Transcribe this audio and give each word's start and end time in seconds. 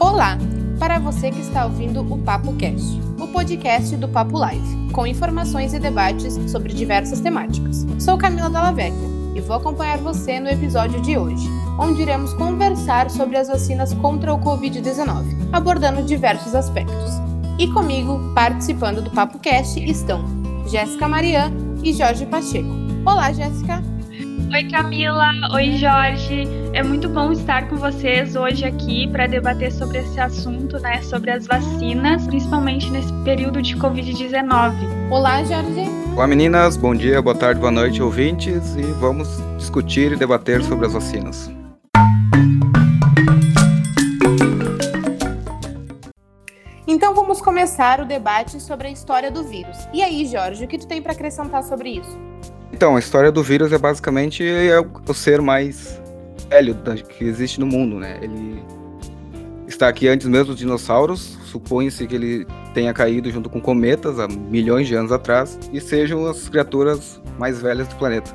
Olá! 0.00 0.36
Para 0.78 0.98
você 0.98 1.30
que 1.30 1.40
está 1.40 1.64
ouvindo 1.64 2.00
o 2.00 2.18
Papo 2.18 2.54
Cast, 2.56 3.00
o 3.18 3.28
podcast 3.28 3.96
do 3.96 4.08
Papo 4.08 4.36
Live, 4.36 4.90
com 4.92 5.06
informações 5.06 5.72
e 5.72 5.78
debates 5.78 6.34
sobre 6.50 6.72
diversas 6.72 7.20
temáticas. 7.20 7.86
Sou 7.98 8.18
Camila 8.18 8.50
Dalla 8.50 8.72
Vecchia 8.72 9.08
e 9.34 9.40
vou 9.40 9.56
acompanhar 9.56 9.98
você 9.98 10.40
no 10.40 10.48
episódio 10.48 11.00
de 11.00 11.16
hoje, 11.16 11.48
onde 11.78 12.02
iremos 12.02 12.34
conversar 12.34 13.08
sobre 13.08 13.36
as 13.36 13.48
vacinas 13.48 13.94
contra 13.94 14.34
o 14.34 14.40
Covid-19, 14.40 15.48
abordando 15.52 16.02
diversos 16.02 16.54
aspectos. 16.54 17.12
E 17.58 17.68
comigo, 17.68 18.32
participando 18.34 19.00
do 19.00 19.10
Papo 19.10 19.38
Cast, 19.38 19.78
estão 19.78 20.24
Jéssica 20.66 21.08
Marian 21.08 21.52
e 21.82 21.92
Jorge 21.92 22.26
Pacheco. 22.26 22.74
Olá, 23.06 23.32
Jéssica! 23.32 23.82
Oi, 24.52 24.64
Camila. 24.70 25.30
Oi, 25.52 25.72
Jorge. 25.72 26.63
É 26.74 26.82
muito 26.82 27.08
bom 27.08 27.30
estar 27.30 27.68
com 27.68 27.76
vocês 27.76 28.34
hoje 28.34 28.64
aqui 28.64 29.06
para 29.06 29.28
debater 29.28 29.70
sobre 29.70 29.98
esse 29.98 30.18
assunto, 30.18 30.76
né? 30.80 31.00
Sobre 31.02 31.30
as 31.30 31.46
vacinas, 31.46 32.26
principalmente 32.26 32.90
nesse 32.90 33.12
período 33.22 33.62
de 33.62 33.76
Covid-19. 33.76 34.74
Olá, 35.08 35.44
Jorge. 35.44 35.84
Olá, 36.16 36.26
meninas. 36.26 36.76
Bom 36.76 36.92
dia, 36.92 37.22
boa 37.22 37.36
tarde, 37.36 37.60
boa 37.60 37.70
noite, 37.70 38.02
ouvintes. 38.02 38.74
E 38.74 38.82
vamos 38.98 39.28
discutir 39.56 40.10
e 40.10 40.16
debater 40.16 40.64
sobre 40.64 40.86
as 40.86 40.92
vacinas. 40.92 41.48
Então 46.88 47.14
vamos 47.14 47.40
começar 47.40 48.00
o 48.00 48.04
debate 48.04 48.60
sobre 48.60 48.88
a 48.88 48.90
história 48.90 49.30
do 49.30 49.44
vírus. 49.44 49.76
E 49.92 50.02
aí, 50.02 50.26
Jorge, 50.26 50.64
o 50.64 50.66
que 50.66 50.78
tu 50.78 50.88
tem 50.88 51.00
para 51.00 51.12
acrescentar 51.12 51.62
sobre 51.62 51.90
isso? 51.90 52.18
Então, 52.72 52.96
a 52.96 52.98
história 52.98 53.30
do 53.30 53.44
vírus 53.44 53.72
é 53.72 53.78
basicamente 53.78 54.44
é 54.44 54.80
o 54.80 55.14
ser 55.14 55.40
mais 55.40 56.02
velho 56.48 56.74
que 57.08 57.24
existe 57.24 57.60
no 57.60 57.66
mundo, 57.66 57.98
né? 57.98 58.18
Ele 58.22 58.62
está 59.66 59.88
aqui 59.88 60.08
antes 60.08 60.26
mesmo 60.26 60.46
dos 60.46 60.58
dinossauros. 60.58 61.38
Supõe-se 61.44 62.06
que 62.06 62.14
ele 62.14 62.46
tenha 62.72 62.92
caído 62.92 63.30
junto 63.30 63.48
com 63.48 63.60
cometas 63.60 64.18
há 64.18 64.26
milhões 64.28 64.86
de 64.86 64.94
anos 64.94 65.12
atrás 65.12 65.58
e 65.72 65.80
sejam 65.80 66.26
as 66.26 66.48
criaturas 66.48 67.20
mais 67.38 67.60
velhas 67.60 67.88
do 67.88 67.96
planeta. 67.96 68.34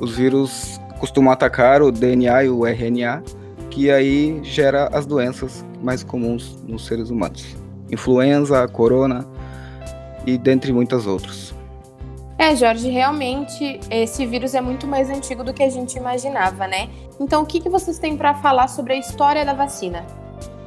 Os 0.00 0.16
vírus 0.16 0.80
costumam 0.98 1.32
atacar 1.32 1.82
o 1.82 1.90
DNA 1.90 2.44
e 2.44 2.48
o 2.48 2.66
RNA, 2.66 3.22
que 3.70 3.90
aí 3.90 4.40
gera 4.42 4.88
as 4.92 5.06
doenças 5.06 5.64
mais 5.82 6.02
comuns 6.02 6.58
nos 6.66 6.86
seres 6.86 7.10
humanos. 7.10 7.56
Influenza, 7.90 8.66
corona 8.68 9.26
e 10.26 10.36
dentre 10.36 10.72
muitas 10.72 11.06
outras. 11.06 11.54
É, 12.40 12.56
Jorge, 12.56 12.88
realmente 12.88 13.78
esse 13.90 14.24
vírus 14.24 14.54
é 14.54 14.62
muito 14.62 14.86
mais 14.86 15.10
antigo 15.10 15.44
do 15.44 15.52
que 15.52 15.62
a 15.62 15.68
gente 15.68 15.98
imaginava, 15.98 16.66
né? 16.66 16.88
Então, 17.20 17.42
o 17.42 17.46
que, 17.46 17.60
que 17.60 17.68
vocês 17.68 17.98
têm 17.98 18.16
para 18.16 18.32
falar 18.32 18.66
sobre 18.68 18.94
a 18.94 18.96
história 18.96 19.44
da 19.44 19.52
vacina? 19.52 20.06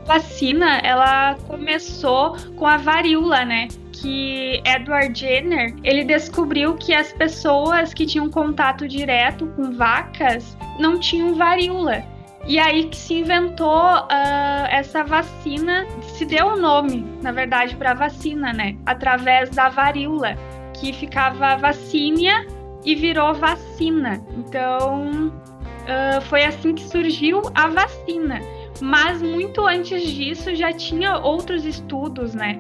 A 0.08 0.14
vacina, 0.14 0.78
ela 0.84 1.36
começou 1.48 2.38
com 2.58 2.68
a 2.68 2.78
varíola, 2.78 3.44
né? 3.44 3.70
Que 3.92 4.62
Edward 4.64 5.20
Jenner, 5.20 5.76
ele 5.84 6.04
descobriu 6.04 6.76
que 6.76 6.94
as 6.94 7.12
pessoas 7.12 7.92
que 7.92 8.06
tinham 8.06 8.30
contato 8.30 8.88
direto 8.88 9.48
com 9.56 9.72
vacas 9.72 10.56
não 10.78 11.00
tinham 11.00 11.34
varíola. 11.34 12.04
E 12.46 12.60
aí 12.60 12.88
que 12.88 12.98
se 12.98 13.16
inventou 13.16 13.96
uh, 13.96 14.68
essa 14.70 15.04
vacina, 15.04 15.88
se 16.18 16.24
deu 16.24 16.50
o 16.50 16.56
nome, 16.56 17.04
na 17.24 17.32
verdade, 17.32 17.76
para 17.76 17.92
a 17.92 17.96
vacina, 17.96 18.54
né? 18.54 18.76
Através 18.86 19.50
da 19.50 19.70
varíola 19.70 20.38
que 20.74 20.94
ficava 20.94 21.56
vacínia 21.56 22.46
e 22.86 22.96
virou 22.96 23.34
vacina. 23.34 24.22
Então, 24.38 25.28
uh, 25.28 26.22
foi 26.24 26.44
assim 26.46 26.74
que 26.74 26.84
surgiu 26.84 27.42
a 27.56 27.68
vacina. 27.68 28.42
Mas 28.82 29.22
muito 29.22 29.66
antes 29.66 30.04
disso 30.12 30.54
já 30.56 30.74
tinha 30.74 31.18
outros 31.18 31.66
estudos, 31.66 32.34
né? 32.34 32.60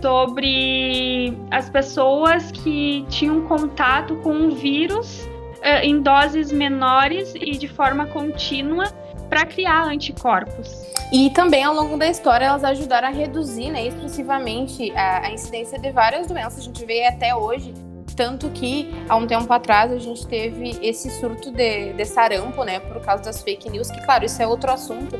Sobre 0.00 1.36
as 1.50 1.70
pessoas 1.70 2.50
que 2.50 3.04
tinham 3.08 3.40
contato 3.42 4.16
com 4.16 4.48
o 4.48 4.50
vírus 4.50 5.22
uh, 5.22 5.82
em 5.82 6.00
doses 6.00 6.52
menores 6.52 7.34
e 7.34 7.52
de 7.52 7.66
forma 7.66 8.06
contínua 8.06 8.84
para 9.28 9.46
criar 9.46 9.84
anticorpos. 9.84 10.72
E 11.12 11.30
também 11.30 11.62
ao 11.62 11.74
longo 11.74 11.96
da 11.96 12.08
história 12.08 12.46
elas 12.46 12.64
ajudaram 12.64 13.08
a 13.08 13.10
reduzir 13.10 13.70
né, 13.70 13.86
expressivamente 13.86 14.90
a, 14.92 15.26
a 15.26 15.30
incidência 15.32 15.78
de 15.78 15.90
várias 15.90 16.26
doenças. 16.26 16.58
A 16.58 16.62
gente 16.62 16.84
vê 16.84 17.06
até 17.06 17.34
hoje 17.34 17.74
tanto 18.16 18.48
que 18.50 18.88
há 19.08 19.16
um 19.16 19.26
tempo 19.26 19.52
atrás 19.52 19.92
a 19.92 19.98
gente 19.98 20.26
teve 20.26 20.78
esse 20.80 21.10
surto 21.10 21.50
de, 21.50 21.92
de, 21.92 22.04
sarampo, 22.04 22.62
né, 22.64 22.80
por 22.80 23.00
causa 23.00 23.24
das 23.24 23.42
fake 23.42 23.68
news, 23.70 23.90
que 23.90 24.00
claro, 24.04 24.24
isso 24.24 24.40
é 24.40 24.46
outro 24.46 24.70
assunto, 24.70 25.18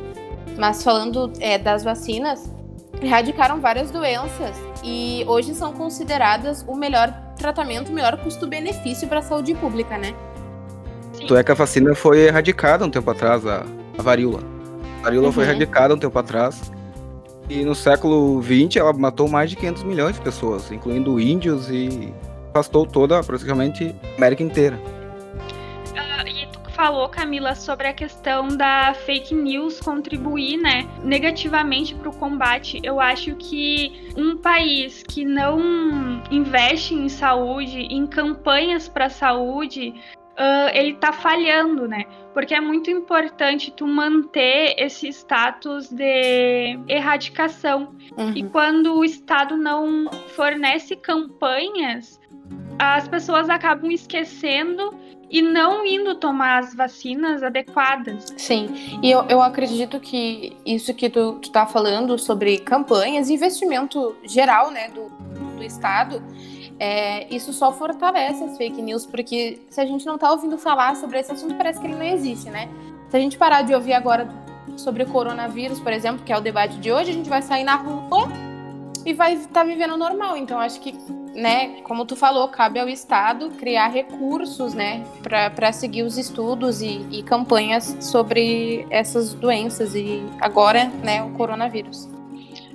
mas 0.57 0.83
falando 0.83 1.31
é, 1.39 1.57
das 1.57 1.83
vacinas, 1.83 2.49
erradicaram 3.01 3.59
várias 3.59 3.91
doenças 3.91 4.55
e 4.83 5.23
hoje 5.27 5.53
são 5.53 5.73
consideradas 5.73 6.63
o 6.67 6.75
melhor 6.75 7.13
tratamento, 7.37 7.89
o 7.89 7.93
melhor 7.93 8.17
custo-benefício 8.17 9.07
para 9.07 9.19
a 9.19 9.21
saúde 9.21 9.53
pública, 9.55 9.97
né? 9.97 10.15
Tanto 11.19 11.35
é 11.35 11.43
que 11.43 11.51
a 11.51 11.55
vacina 11.55 11.93
foi 11.95 12.27
erradicada 12.27 12.85
um 12.85 12.89
tempo 12.89 13.09
atrás, 13.09 13.45
a, 13.45 13.65
a 13.97 14.01
varíola. 14.01 14.39
A 14.99 15.03
varíola 15.05 15.27
uhum. 15.27 15.33
foi 15.33 15.43
erradicada 15.43 15.93
um 15.93 15.97
tempo 15.97 16.17
atrás. 16.17 16.71
E 17.49 17.63
no 17.63 17.75
século 17.75 18.41
XX 18.41 18.77
ela 18.77 18.91
matou 18.93 19.29
mais 19.29 19.49
de 19.49 19.55
500 19.55 19.83
milhões 19.83 20.15
de 20.15 20.21
pessoas, 20.21 20.71
incluindo 20.71 21.19
índios 21.19 21.69
e 21.69 22.11
afastou 22.49 22.85
toda, 22.85 23.21
praticamente, 23.21 23.93
a 24.13 24.17
América 24.17 24.41
inteira. 24.41 24.79
Uh, 25.91 26.27
e 26.27 26.47
tu 26.47 26.71
falou, 26.71 27.07
Camila, 27.07 27.53
sobre 27.53 27.87
a 27.87 27.93
questão 27.93 28.47
da 28.47 28.95
fake 29.05 29.35
news 29.35 29.79
contribuir, 29.79 30.57
né, 30.57 30.87
negativamente 31.03 31.93
para 31.93 32.09
o 32.09 32.15
combate. 32.15 32.79
Eu 32.81 32.99
acho 32.99 33.35
que 33.35 34.09
um 34.17 34.37
país 34.37 35.03
que 35.07 35.23
não 35.23 36.23
investe 36.31 36.95
em 36.95 37.09
saúde, 37.09 37.77
em 37.77 38.07
campanhas 38.07 38.87
para 38.87 39.07
saúde, 39.07 39.93
uh, 40.35 40.69
ele 40.73 40.95
tá 40.95 41.11
falhando, 41.11 41.87
né? 41.87 42.05
Porque 42.33 42.53
é 42.53 42.61
muito 42.61 42.89
importante 42.89 43.71
tu 43.71 43.87
manter 43.87 44.75
esse 44.77 45.07
status 45.07 45.89
de 45.89 46.77
erradicação. 46.87 47.95
Uhum. 48.17 48.33
E 48.35 48.43
quando 48.43 48.95
o 48.95 49.05
Estado 49.05 49.55
não 49.55 50.09
fornece 50.35 50.95
campanhas, 50.95 52.19
as 52.77 53.07
pessoas 53.07 53.49
acabam 53.49 53.91
esquecendo 53.91 54.93
e 55.29 55.41
não 55.41 55.85
indo 55.85 56.15
tomar 56.15 56.59
as 56.59 56.75
vacinas 56.75 57.41
adequadas. 57.41 58.33
Sim, 58.37 58.99
e 59.01 59.09
eu, 59.09 59.25
eu 59.27 59.41
acredito 59.41 59.99
que 59.99 60.55
isso 60.65 60.93
que 60.93 61.09
tu, 61.09 61.39
tu 61.41 61.51
tá 61.51 61.65
falando 61.65 62.17
sobre 62.17 62.59
campanhas, 62.59 63.29
investimento 63.29 64.15
geral, 64.23 64.69
né, 64.69 64.89
do, 64.89 65.09
do 65.57 65.63
Estado, 65.63 66.21
é, 66.79 67.33
isso 67.33 67.53
só 67.53 67.71
fortalece 67.71 68.43
as 68.43 68.57
fake 68.57 68.81
news, 68.81 69.05
porque 69.05 69.59
se 69.69 69.79
a 69.79 69.85
gente 69.85 70.05
não 70.05 70.17
tá 70.17 70.31
ouvindo 70.31 70.57
falar 70.57 70.95
sobre 70.95 71.19
esse 71.19 71.31
assunto, 71.31 71.55
parece 71.55 71.79
que 71.79 71.87
ele 71.87 71.95
não 71.95 72.03
existe, 72.03 72.49
né? 72.49 72.69
Se 73.09 73.17
a 73.17 73.19
gente 73.19 73.37
parar 73.37 73.61
de 73.61 73.73
ouvir 73.73 73.93
agora 73.93 74.27
sobre 74.77 75.03
o 75.03 75.07
coronavírus, 75.07 75.79
por 75.79 75.93
exemplo, 75.93 76.23
que 76.25 76.33
é 76.33 76.37
o 76.37 76.41
debate 76.41 76.77
de 76.77 76.91
hoje, 76.91 77.11
a 77.11 77.13
gente 77.13 77.29
vai 77.29 77.41
sair 77.41 77.63
na 77.63 77.75
rua 77.75 78.27
e 79.05 79.13
vai 79.13 79.35
estar 79.35 79.61
tá 79.61 79.63
vivendo 79.63 79.95
normal. 79.95 80.35
Então, 80.35 80.59
acho 80.59 80.81
que, 80.81 80.93
né, 81.33 81.81
como 81.83 82.05
tu 82.05 82.15
falou, 82.15 82.47
cabe 82.49 82.79
ao 82.79 82.89
Estado 82.89 83.51
criar 83.51 83.87
recursos, 83.87 84.73
né, 84.73 85.05
para 85.21 85.71
seguir 85.71 86.03
os 86.03 86.17
estudos 86.17 86.81
e, 86.81 87.05
e 87.11 87.23
campanhas 87.23 87.95
sobre 88.01 88.85
essas 88.89 89.33
doenças 89.33 89.95
e 89.95 90.25
agora, 90.41 90.85
né, 91.03 91.23
o 91.23 91.29
coronavírus. 91.31 92.14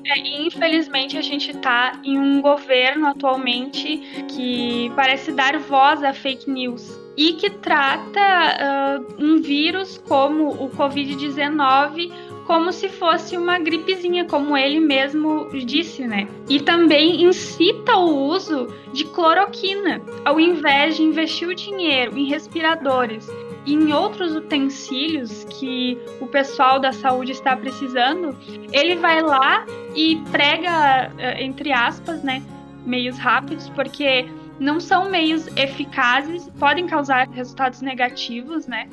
É, 0.04 0.42
infelizmente, 0.42 1.16
a 1.16 1.22
gente 1.22 1.50
está 1.50 2.00
em 2.04 2.18
um 2.18 2.40
governo 2.40 3.06
atualmente 3.06 3.98
que 4.28 4.90
parece 4.96 5.32
dar 5.32 5.58
voz 5.58 6.02
a 6.02 6.12
fake 6.12 6.50
news 6.50 6.98
e 7.16 7.34
que 7.34 7.50
trata 7.50 8.20
uh, 8.20 9.22
um 9.22 9.40
vírus 9.40 9.98
como 9.98 10.50
o 10.50 10.70
Covid-19 10.70 12.10
como 12.46 12.72
se 12.72 12.88
fosse 12.88 13.36
uma 13.36 13.60
gripezinha, 13.60 14.24
como 14.24 14.56
ele 14.56 14.80
mesmo 14.80 15.48
disse, 15.64 16.04
né? 16.04 16.26
E 16.48 16.58
também 16.58 17.22
incita 17.22 17.96
o 17.96 18.26
uso 18.26 18.66
de 18.92 19.04
cloroquina, 19.04 20.02
ao 20.24 20.40
invés 20.40 20.96
de 20.96 21.04
investir 21.04 21.46
o 21.46 21.54
dinheiro 21.54 22.18
em 22.18 22.24
respiradores 22.24 23.30
e 23.66 23.74
em 23.74 23.92
outros 23.92 24.34
utensílios 24.34 25.44
que 25.44 25.98
o 26.20 26.26
pessoal 26.26 26.78
da 26.78 26.92
saúde 26.92 27.32
está 27.32 27.56
precisando, 27.56 28.36
ele 28.72 28.96
vai 28.96 29.22
lá 29.22 29.66
e 29.94 30.16
prega, 30.30 31.12
eh, 31.18 31.44
entre 31.44 31.72
aspas, 31.72 32.22
né, 32.22 32.42
meios 32.86 33.18
rápidos, 33.18 33.68
porque 33.70 34.26
não 34.58 34.80
são 34.80 35.10
meios 35.10 35.46
eficazes, 35.56 36.48
podem 36.58 36.86
causar 36.86 37.28
resultados 37.28 37.82
negativos, 37.82 38.66
né, 38.66 38.88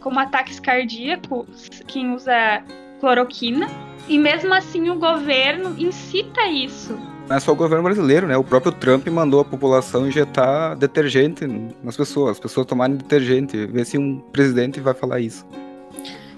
como 0.00 0.18
ataques 0.18 0.58
cardíacos, 0.58 1.68
quem 1.86 2.12
usa 2.12 2.62
cloroquina, 3.00 3.68
e 4.08 4.18
mesmo 4.18 4.52
assim 4.54 4.90
o 4.90 4.96
governo 4.96 5.78
incita 5.78 6.46
isso. 6.46 6.98
Não 7.28 7.36
é 7.36 7.40
só 7.40 7.52
o 7.52 7.54
governo 7.54 7.84
brasileiro, 7.84 8.26
né? 8.26 8.36
O 8.38 8.42
próprio 8.42 8.72
Trump 8.72 9.06
mandou 9.08 9.40
a 9.40 9.44
população 9.44 10.08
injetar 10.08 10.74
detergente 10.74 11.46
nas 11.82 11.94
pessoas, 11.94 12.32
as 12.32 12.40
pessoas 12.40 12.66
tomarem 12.66 12.96
detergente. 12.96 13.66
Vê 13.66 13.84
se 13.84 13.98
um 13.98 14.18
presidente 14.18 14.80
vai 14.80 14.94
falar 14.94 15.20
isso. 15.20 15.46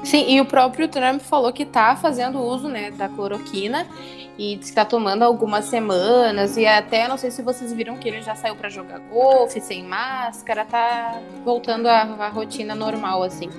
Sim, 0.02 0.28
e 0.28 0.40
o 0.40 0.44
próprio 0.44 0.88
Trump 0.88 1.20
falou 1.20 1.52
que 1.52 1.64
tá 1.64 1.94
fazendo 1.94 2.40
uso, 2.40 2.68
né, 2.68 2.90
da 2.90 3.08
cloroquina 3.08 3.86
e 4.36 4.56
disse 4.56 4.72
que 4.72 4.76
tá 4.76 4.84
tomando 4.84 5.22
algumas 5.22 5.66
semanas 5.66 6.56
e 6.56 6.66
até 6.66 7.06
não 7.06 7.18
sei 7.18 7.30
se 7.30 7.42
vocês 7.42 7.72
viram 7.72 7.96
que 7.96 8.08
ele 8.08 8.22
já 8.22 8.34
saiu 8.34 8.56
para 8.56 8.68
jogar 8.68 8.98
golfe 8.98 9.60
sem 9.60 9.84
máscara, 9.84 10.64
tá 10.64 11.20
voltando 11.44 11.86
à, 11.86 12.00
à 12.00 12.28
rotina 12.28 12.74
normal 12.74 13.22
assim. 13.22 13.50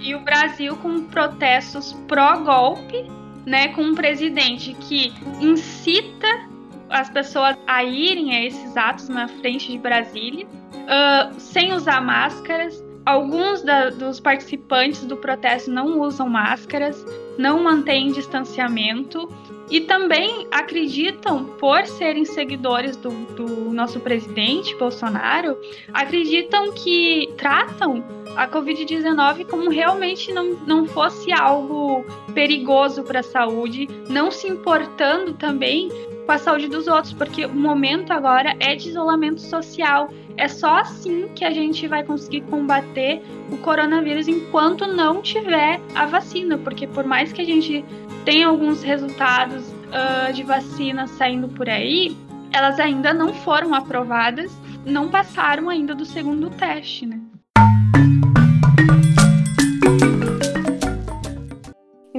E 0.00 0.14
o 0.14 0.20
Brasil 0.20 0.74
com 0.76 1.04
protestos 1.04 1.92
pró-golpe, 2.08 3.06
né, 3.46 3.68
com 3.68 3.82
um 3.82 3.94
presidente 3.94 4.72
que 4.72 5.12
incita 5.40 6.49
as 6.90 7.08
pessoas 7.10 7.56
a 7.66 7.84
irem 7.84 8.34
a 8.34 8.44
esses 8.44 8.76
atos 8.76 9.08
na 9.08 9.28
frente 9.28 9.70
de 9.70 9.78
Brasília, 9.78 10.46
uh, 10.46 11.40
sem 11.40 11.72
usar 11.72 12.00
máscaras, 12.00 12.82
Alguns 13.04 13.62
da, 13.62 13.88
dos 13.90 14.20
participantes 14.20 15.04
do 15.04 15.16
protesto 15.16 15.70
não 15.70 16.00
usam 16.00 16.28
máscaras, 16.28 17.04
não 17.38 17.62
mantêm 17.62 18.12
distanciamento 18.12 19.28
e 19.70 19.80
também 19.80 20.46
acreditam, 20.50 21.44
por 21.58 21.86
serem 21.86 22.24
seguidores 22.24 22.96
do, 22.96 23.10
do 23.34 23.72
nosso 23.72 24.00
presidente 24.00 24.76
Bolsonaro, 24.76 25.56
acreditam 25.94 26.72
que 26.72 27.32
tratam 27.38 28.04
a 28.36 28.46
Covid-19 28.46 29.46
como 29.46 29.70
realmente 29.70 30.32
não, 30.32 30.52
não 30.66 30.86
fosse 30.86 31.32
algo 31.32 32.04
perigoso 32.34 33.02
para 33.02 33.20
a 33.20 33.24
saúde, 33.24 33.88
não 34.08 34.30
se 34.30 34.46
importando 34.46 35.32
também 35.34 35.88
com 36.30 36.34
a 36.34 36.38
saúde 36.38 36.68
dos 36.68 36.86
outros, 36.86 37.12
porque 37.12 37.44
o 37.44 37.52
momento 37.52 38.12
agora 38.12 38.54
é 38.60 38.76
de 38.76 38.88
isolamento 38.88 39.40
social. 39.40 40.08
É 40.36 40.46
só 40.46 40.76
assim 40.76 41.26
que 41.34 41.44
a 41.44 41.50
gente 41.50 41.88
vai 41.88 42.04
conseguir 42.04 42.42
combater 42.42 43.20
o 43.50 43.56
coronavírus 43.56 44.28
enquanto 44.28 44.86
não 44.86 45.20
tiver 45.20 45.80
a 45.92 46.06
vacina, 46.06 46.56
porque 46.56 46.86
por 46.86 47.04
mais 47.04 47.32
que 47.32 47.42
a 47.42 47.44
gente 47.44 47.84
tenha 48.24 48.46
alguns 48.46 48.80
resultados 48.80 49.64
uh, 49.70 50.32
de 50.32 50.44
vacina 50.44 51.08
saindo 51.08 51.48
por 51.48 51.68
aí, 51.68 52.16
elas 52.52 52.78
ainda 52.78 53.12
não 53.12 53.34
foram 53.34 53.74
aprovadas, 53.74 54.56
não 54.86 55.08
passaram 55.08 55.68
ainda 55.68 55.96
do 55.96 56.04
segundo 56.04 56.48
teste, 56.48 57.06
né? 57.06 57.19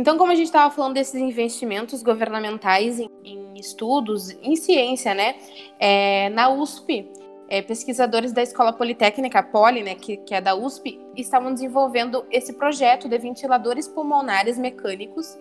Então, 0.01 0.18
como 0.18 0.31
a 0.31 0.36
gente 0.36 0.48
estava 0.48 0.74
falando 0.74 0.95
desses 0.95 1.13
investimentos 1.13 2.01
governamentais 2.01 3.00
em, 3.00 3.07
em 3.24 3.53
estudos, 3.59 4.31
em 4.42 4.56
ciência, 4.56 5.13
né? 5.13 5.36
É, 5.80 6.27
na 6.30 6.50
USP, 6.50 7.07
é, 7.48 7.62
pesquisadores 7.62 8.33
da 8.33 8.42
Escola 8.42 8.74
Politécnica 8.74 9.44
Poli, 9.44 9.83
né, 9.83 9.94
que, 9.94 10.18
que 10.18 10.33
é 10.33 10.42
da 10.42 10.56
USP, 10.56 11.00
estavam 11.15 11.53
desenvolvendo 11.53 12.25
esse 12.31 12.53
projeto 12.53 13.07
de 13.07 13.15
ventiladores 13.19 13.88
pulmonares 13.88 14.57
mecânicos 14.57 15.38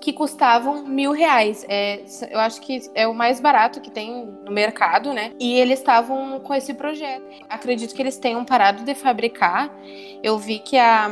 que 0.00 0.12
custavam 0.12 0.84
mil 0.84 1.12
reais. 1.12 1.64
É, 1.68 2.02
eu 2.30 2.38
acho 2.38 2.60
que 2.60 2.82
é 2.94 3.06
o 3.06 3.14
mais 3.14 3.40
barato 3.40 3.80
que 3.80 3.90
tem 3.90 4.26
no 4.44 4.52
mercado, 4.52 5.12
né? 5.12 5.32
E 5.38 5.58
eles 5.58 5.78
estavam 5.78 6.40
com 6.40 6.54
esse 6.54 6.74
projeto. 6.74 7.24
Acredito 7.48 7.94
que 7.94 8.02
eles 8.02 8.16
tenham 8.16 8.44
parado 8.44 8.84
de 8.84 8.94
fabricar. 8.94 9.70
Eu 10.22 10.38
vi 10.38 10.58
que 10.58 10.76
a 10.76 11.08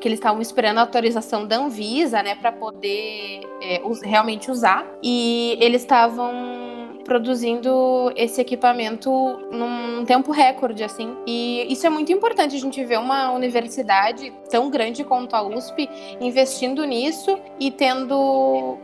que 0.00 0.08
eles 0.08 0.18
estavam 0.18 0.42
esperando 0.42 0.78
a 0.78 0.82
autorização 0.82 1.46
da 1.46 1.56
Anvisa, 1.56 2.22
né, 2.22 2.34
para 2.34 2.52
poder 2.52 3.40
é, 3.62 3.80
realmente 4.04 4.50
usar. 4.50 4.86
E 5.02 5.56
eles 5.60 5.82
estavam 5.82 6.85
produzindo 7.06 8.12
esse 8.16 8.40
equipamento 8.40 9.10
num 9.50 10.04
tempo 10.04 10.32
recorde, 10.32 10.82
assim. 10.82 11.16
E 11.26 11.72
isso 11.72 11.86
é 11.86 11.90
muito 11.90 12.12
importante, 12.12 12.56
a 12.56 12.58
gente 12.58 12.84
ver 12.84 12.98
uma 12.98 13.30
universidade 13.30 14.32
tão 14.50 14.68
grande 14.68 15.04
quanto 15.04 15.34
a 15.34 15.42
USP 15.42 15.88
investindo 16.20 16.84
nisso 16.84 17.38
e 17.60 17.70
tendo 17.70 18.76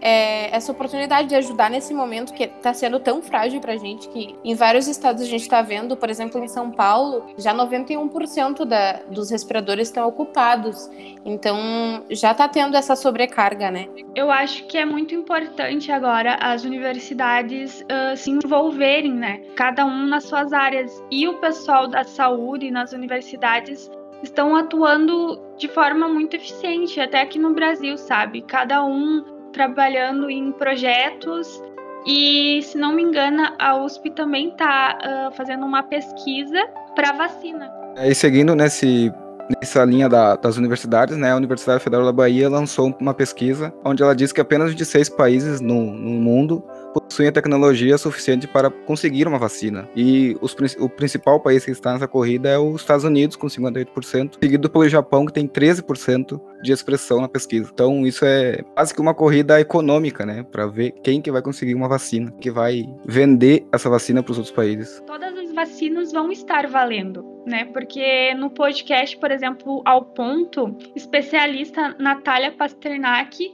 é, 0.00 0.54
essa 0.54 0.72
oportunidade 0.72 1.28
de 1.28 1.34
ajudar 1.34 1.70
nesse 1.70 1.92
momento 1.92 2.32
que 2.32 2.44
está 2.44 2.72
sendo 2.72 2.98
tão 2.98 3.20
frágil 3.20 3.60
para 3.60 3.74
a 3.74 3.76
gente, 3.76 4.08
que 4.08 4.34
em 4.42 4.54
vários 4.54 4.88
estados 4.88 5.22
a 5.22 5.26
gente 5.26 5.42
está 5.42 5.62
vendo, 5.62 5.96
por 5.96 6.08
exemplo, 6.08 6.42
em 6.42 6.48
São 6.48 6.70
Paulo, 6.70 7.26
já 7.36 7.54
91% 7.54 8.64
da, 8.64 9.00
dos 9.10 9.30
respiradores 9.30 9.88
estão 9.88 10.08
ocupados. 10.08 10.90
Então, 11.24 12.04
já 12.10 12.32
está 12.32 12.48
tendo 12.48 12.76
essa 12.76 12.96
sobrecarga, 12.96 13.70
né? 13.70 13.88
Eu 14.14 14.30
acho 14.30 14.66
que 14.66 14.78
é 14.78 14.84
muito 14.84 15.14
importante 15.14 15.92
agora 15.92 16.34
as 16.40 16.64
universidades 16.64 17.82
uh, 17.82 18.16
se 18.16 18.30
envolverem, 18.30 19.12
né? 19.12 19.42
Cada 19.54 19.84
um 19.84 20.06
nas 20.06 20.24
suas 20.24 20.52
áreas. 20.52 21.02
E 21.10 21.28
o 21.28 21.34
pessoal 21.34 21.88
da 21.88 22.04
saúde 22.04 22.70
nas 22.70 22.92
universidades 22.92 23.90
estão 24.22 24.56
atuando 24.56 25.40
de 25.56 25.68
forma 25.68 26.08
muito 26.08 26.36
eficiente, 26.36 27.00
até 27.00 27.20
aqui 27.20 27.38
no 27.38 27.52
Brasil, 27.54 27.96
sabe? 27.96 28.42
Cada 28.42 28.84
um 28.84 29.39
trabalhando 29.52 30.30
em 30.30 30.52
projetos 30.52 31.62
e, 32.06 32.62
se 32.62 32.78
não 32.78 32.94
me 32.94 33.02
engano, 33.02 33.42
a 33.58 33.76
USP 33.76 34.10
também 34.10 34.48
está 34.48 34.98
uh, 35.02 35.36
fazendo 35.36 35.66
uma 35.66 35.82
pesquisa 35.82 36.58
para 36.94 37.12
vacina. 37.12 37.70
E 37.96 38.14
seguindo 38.14 38.54
nesse, 38.54 39.12
nessa 39.60 39.84
linha 39.84 40.08
da, 40.08 40.36
das 40.36 40.56
universidades, 40.56 41.16
né, 41.16 41.32
a 41.32 41.36
Universidade 41.36 41.82
Federal 41.82 42.06
da 42.06 42.12
Bahia 42.12 42.48
lançou 42.48 42.96
uma 43.00 43.12
pesquisa 43.12 43.72
onde 43.84 44.02
ela 44.02 44.14
diz 44.14 44.32
que 44.32 44.40
apenas 44.40 44.74
de 44.74 44.84
seis 44.84 45.08
países 45.08 45.60
no, 45.60 45.92
no 45.92 46.10
mundo 46.10 46.64
possuem 46.92 47.28
a 47.28 47.32
tecnologia 47.32 47.96
suficiente 47.98 48.46
para 48.46 48.70
conseguir 48.70 49.26
uma 49.26 49.38
vacina. 49.38 49.88
E 49.94 50.36
os, 50.40 50.54
o 50.78 50.88
principal 50.88 51.40
país 51.40 51.64
que 51.64 51.70
está 51.70 51.92
nessa 51.92 52.08
corrida 52.08 52.48
é 52.48 52.58
os 52.58 52.80
Estados 52.80 53.04
Unidos, 53.04 53.36
com 53.36 53.46
58%, 53.46 54.38
seguido 54.42 54.70
pelo 54.70 54.88
Japão, 54.88 55.26
que 55.26 55.32
tem 55.32 55.46
13% 55.46 56.40
de 56.62 56.72
expressão 56.72 57.20
na 57.20 57.28
pesquisa. 57.28 57.70
Então, 57.72 58.06
isso 58.06 58.24
é 58.24 58.62
quase 58.74 58.94
que 58.94 59.00
uma 59.00 59.14
corrida 59.14 59.60
econômica, 59.60 60.26
né? 60.26 60.42
Para 60.42 60.66
ver 60.66 60.92
quem 61.02 61.20
que 61.20 61.30
vai 61.30 61.42
conseguir 61.42 61.74
uma 61.74 61.88
vacina, 61.88 62.30
que 62.40 62.50
vai 62.50 62.84
vender 63.06 63.66
essa 63.72 63.88
vacina 63.88 64.22
para 64.22 64.32
os 64.32 64.38
outros 64.38 64.54
países. 64.54 65.02
Todas 65.06 65.36
as 65.36 65.52
vacinas 65.52 66.12
vão 66.12 66.30
estar 66.30 66.66
valendo, 66.66 67.24
né? 67.46 67.64
Porque 67.66 68.34
no 68.34 68.50
podcast, 68.50 69.16
por 69.18 69.30
exemplo, 69.30 69.82
ao 69.84 70.04
ponto, 70.04 70.76
especialista 70.94 71.94
Natália 71.98 72.52
Pasternak 72.52 73.50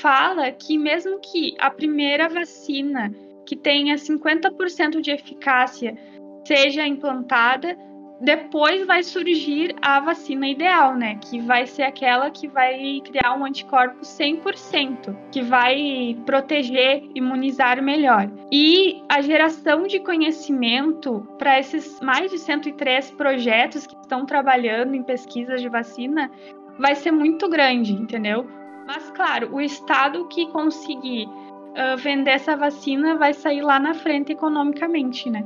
fala 0.00 0.50
que 0.52 0.78
mesmo 0.78 1.18
que 1.20 1.54
a 1.58 1.70
primeira 1.70 2.28
vacina 2.28 3.12
que 3.46 3.56
tenha 3.56 3.94
50% 3.94 5.00
de 5.00 5.10
eficácia 5.10 5.96
seja 6.44 6.86
implantada, 6.86 7.76
depois 8.20 8.86
vai 8.86 9.02
surgir 9.02 9.74
a 9.82 10.00
vacina 10.00 10.48
ideal, 10.48 10.96
né? 10.96 11.18
Que 11.22 11.38
vai 11.40 11.66
ser 11.66 11.82
aquela 11.82 12.30
que 12.30 12.48
vai 12.48 13.00
criar 13.04 13.34
um 13.34 13.44
anticorpo 13.44 14.00
100%, 14.00 15.14
que 15.30 15.42
vai 15.42 16.16
proteger, 16.24 17.02
imunizar 17.14 17.82
melhor. 17.82 18.30
E 18.50 19.02
a 19.08 19.20
geração 19.20 19.86
de 19.86 20.00
conhecimento 20.00 21.28
para 21.38 21.58
esses 21.58 22.00
mais 22.00 22.30
de 22.30 22.38
103 22.38 23.10
projetos 23.12 23.86
que 23.86 23.96
estão 23.96 24.24
trabalhando 24.24 24.94
em 24.94 25.02
pesquisas 25.02 25.60
de 25.60 25.68
vacina 25.68 26.30
vai 26.78 26.94
ser 26.94 27.10
muito 27.10 27.48
grande, 27.48 27.92
entendeu? 27.92 28.46
Mas, 28.86 29.10
claro, 29.10 29.52
o 29.52 29.60
Estado 29.60 30.26
que 30.28 30.46
conseguir 30.46 31.26
uh, 31.26 31.96
vender 31.98 32.30
essa 32.30 32.56
vacina 32.56 33.16
vai 33.16 33.34
sair 33.34 33.60
lá 33.60 33.78
na 33.78 33.94
frente 33.94 34.32
economicamente, 34.32 35.28
né? 35.28 35.44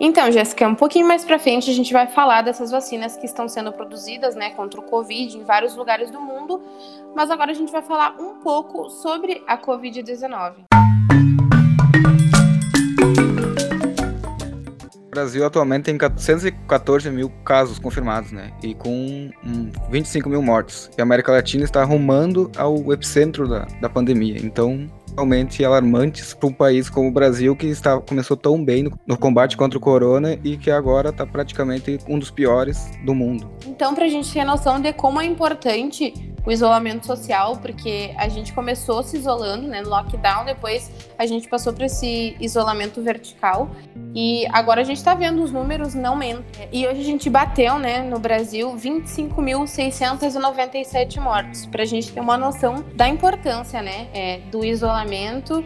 Então, 0.00 0.32
Jéssica, 0.32 0.66
um 0.66 0.74
pouquinho 0.74 1.06
mais 1.06 1.24
para 1.24 1.38
frente 1.38 1.70
a 1.70 1.74
gente 1.74 1.92
vai 1.92 2.08
falar 2.08 2.42
dessas 2.42 2.72
vacinas 2.72 3.16
que 3.16 3.24
estão 3.24 3.48
sendo 3.48 3.72
produzidas, 3.72 4.34
né, 4.34 4.50
contra 4.50 4.80
o 4.80 4.82
Covid 4.82 5.38
em 5.38 5.44
vários 5.44 5.76
lugares 5.76 6.10
do 6.10 6.20
mundo, 6.20 6.60
mas 7.14 7.30
agora 7.30 7.52
a 7.52 7.54
gente 7.54 7.70
vai 7.70 7.82
falar 7.82 8.16
um 8.18 8.40
pouco 8.40 8.90
sobre 8.90 9.44
a 9.46 9.56
Covid-19. 9.56 10.71
Brasil 15.12 15.44
atualmente 15.44 15.84
tem 15.84 15.98
414 15.98 17.10
mil 17.10 17.28
casos 17.44 17.78
confirmados, 17.78 18.32
né? 18.32 18.50
E 18.62 18.74
com 18.74 19.30
um, 19.44 19.70
25 19.90 20.26
mil 20.26 20.40
mortos. 20.40 20.90
E 20.96 21.02
a 21.02 21.04
América 21.04 21.30
Latina 21.30 21.64
está 21.64 21.82
arrumando 21.82 22.50
ao 22.56 22.90
epicentro 22.90 23.46
da, 23.46 23.66
da 23.78 23.90
pandemia. 23.90 24.38
Então, 24.42 24.90
realmente 25.14 25.62
alarmantes 25.62 26.32
para 26.32 26.48
um 26.48 26.52
país 26.52 26.88
como 26.88 27.08
o 27.08 27.12
Brasil, 27.12 27.54
que 27.54 27.66
está, 27.66 28.00
começou 28.00 28.38
tão 28.38 28.64
bem 28.64 28.84
no, 28.84 28.98
no 29.06 29.18
combate 29.18 29.54
contra 29.54 29.76
o 29.76 29.80
corona 29.82 30.38
e 30.42 30.56
que 30.56 30.70
agora 30.70 31.10
está 31.10 31.26
praticamente 31.26 31.98
um 32.08 32.18
dos 32.18 32.30
piores 32.30 32.90
do 33.04 33.14
mundo. 33.14 33.50
Então, 33.66 33.94
para 33.94 34.06
a 34.06 34.08
gente 34.08 34.32
ter 34.32 34.46
noção 34.46 34.80
de 34.80 34.94
como 34.94 35.20
é 35.20 35.26
importante 35.26 36.31
o 36.44 36.50
isolamento 36.50 37.06
social, 37.06 37.56
porque 37.58 38.12
a 38.16 38.28
gente 38.28 38.52
começou 38.52 39.00
se 39.02 39.16
isolando, 39.16 39.68
né, 39.68 39.80
no 39.80 39.88
lockdown, 39.88 40.44
depois 40.44 40.90
a 41.16 41.24
gente 41.26 41.48
passou 41.48 41.72
para 41.72 41.86
esse 41.86 42.36
isolamento 42.40 43.00
vertical 43.00 43.70
e 44.14 44.46
agora 44.52 44.80
a 44.80 44.84
gente 44.84 44.98
está 44.98 45.14
vendo 45.14 45.42
os 45.42 45.52
números 45.52 45.94
não 45.94 46.12
aumentam. 46.12 46.44
E 46.70 46.86
hoje 46.86 47.00
a 47.00 47.04
gente 47.04 47.30
bateu, 47.30 47.78
né, 47.78 48.02
no 48.02 48.18
Brasil, 48.18 48.74
25.697 48.74 51.18
mortos, 51.20 51.64
para 51.66 51.82
a 51.82 51.86
gente 51.86 52.12
ter 52.12 52.20
uma 52.20 52.36
noção 52.36 52.84
da 52.94 53.08
importância, 53.08 53.80
né, 53.80 54.08
é, 54.12 54.40
do 54.50 54.62
isolamento 54.64 55.64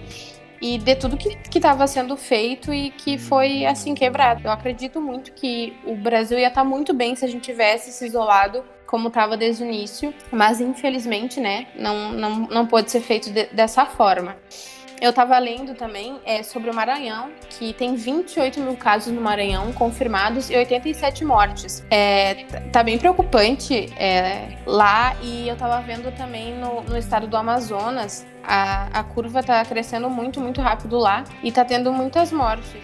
e 0.60 0.78
de 0.78 0.96
tudo 0.96 1.16
que 1.16 1.36
estava 1.54 1.86
sendo 1.86 2.16
feito 2.16 2.72
e 2.72 2.90
que 2.90 3.18
foi 3.18 3.66
assim 3.66 3.94
quebrado. 3.94 4.42
Eu 4.44 4.50
acredito 4.50 5.00
muito 5.00 5.32
que 5.32 5.76
o 5.84 5.96
Brasil 5.96 6.38
ia 6.38 6.48
estar 6.48 6.62
tá 6.62 6.66
muito 6.66 6.94
bem 6.94 7.14
se 7.14 7.24
a 7.24 7.28
gente 7.28 7.42
tivesse 7.42 7.92
se 7.92 8.06
isolado 8.06 8.64
como 8.86 9.08
estava 9.08 9.36
desde 9.36 9.64
o 9.64 9.66
início, 9.66 10.14
mas 10.30 10.60
infelizmente, 10.60 11.40
né, 11.40 11.66
não, 11.76 12.12
não, 12.12 12.38
não 12.46 12.66
pode 12.66 12.90
ser 12.90 13.00
feito 13.00 13.30
de, 13.30 13.46
dessa 13.46 13.84
forma. 13.84 14.36
Eu 15.00 15.10
estava 15.10 15.38
lendo 15.38 15.74
também 15.74 16.18
é, 16.24 16.42
sobre 16.42 16.70
o 16.70 16.74
Maranhão, 16.74 17.30
que 17.50 17.72
tem 17.74 17.94
28 17.94 18.60
mil 18.60 18.76
casos 18.76 19.12
no 19.12 19.20
Maranhão 19.20 19.70
confirmados 19.72 20.48
e 20.48 20.56
87 20.56 21.24
mortes. 21.24 21.84
É, 21.90 22.44
tá 22.72 22.82
bem 22.82 22.98
preocupante 22.98 23.92
é, 23.98 24.56
lá 24.64 25.14
e 25.22 25.46
eu 25.48 25.54
estava 25.54 25.80
vendo 25.82 26.10
também 26.16 26.54
no, 26.54 26.82
no, 26.82 26.96
estado 26.96 27.26
do 27.26 27.36
Amazonas, 27.36 28.26
a, 28.42 29.00
a 29.00 29.04
curva 29.04 29.40
está 29.40 29.62
crescendo 29.64 30.08
muito, 30.08 30.40
muito 30.40 30.62
rápido 30.62 30.96
lá 30.96 31.24
e 31.42 31.48
está 31.48 31.64
tendo 31.64 31.92
muitas 31.92 32.32
mortes. 32.32 32.80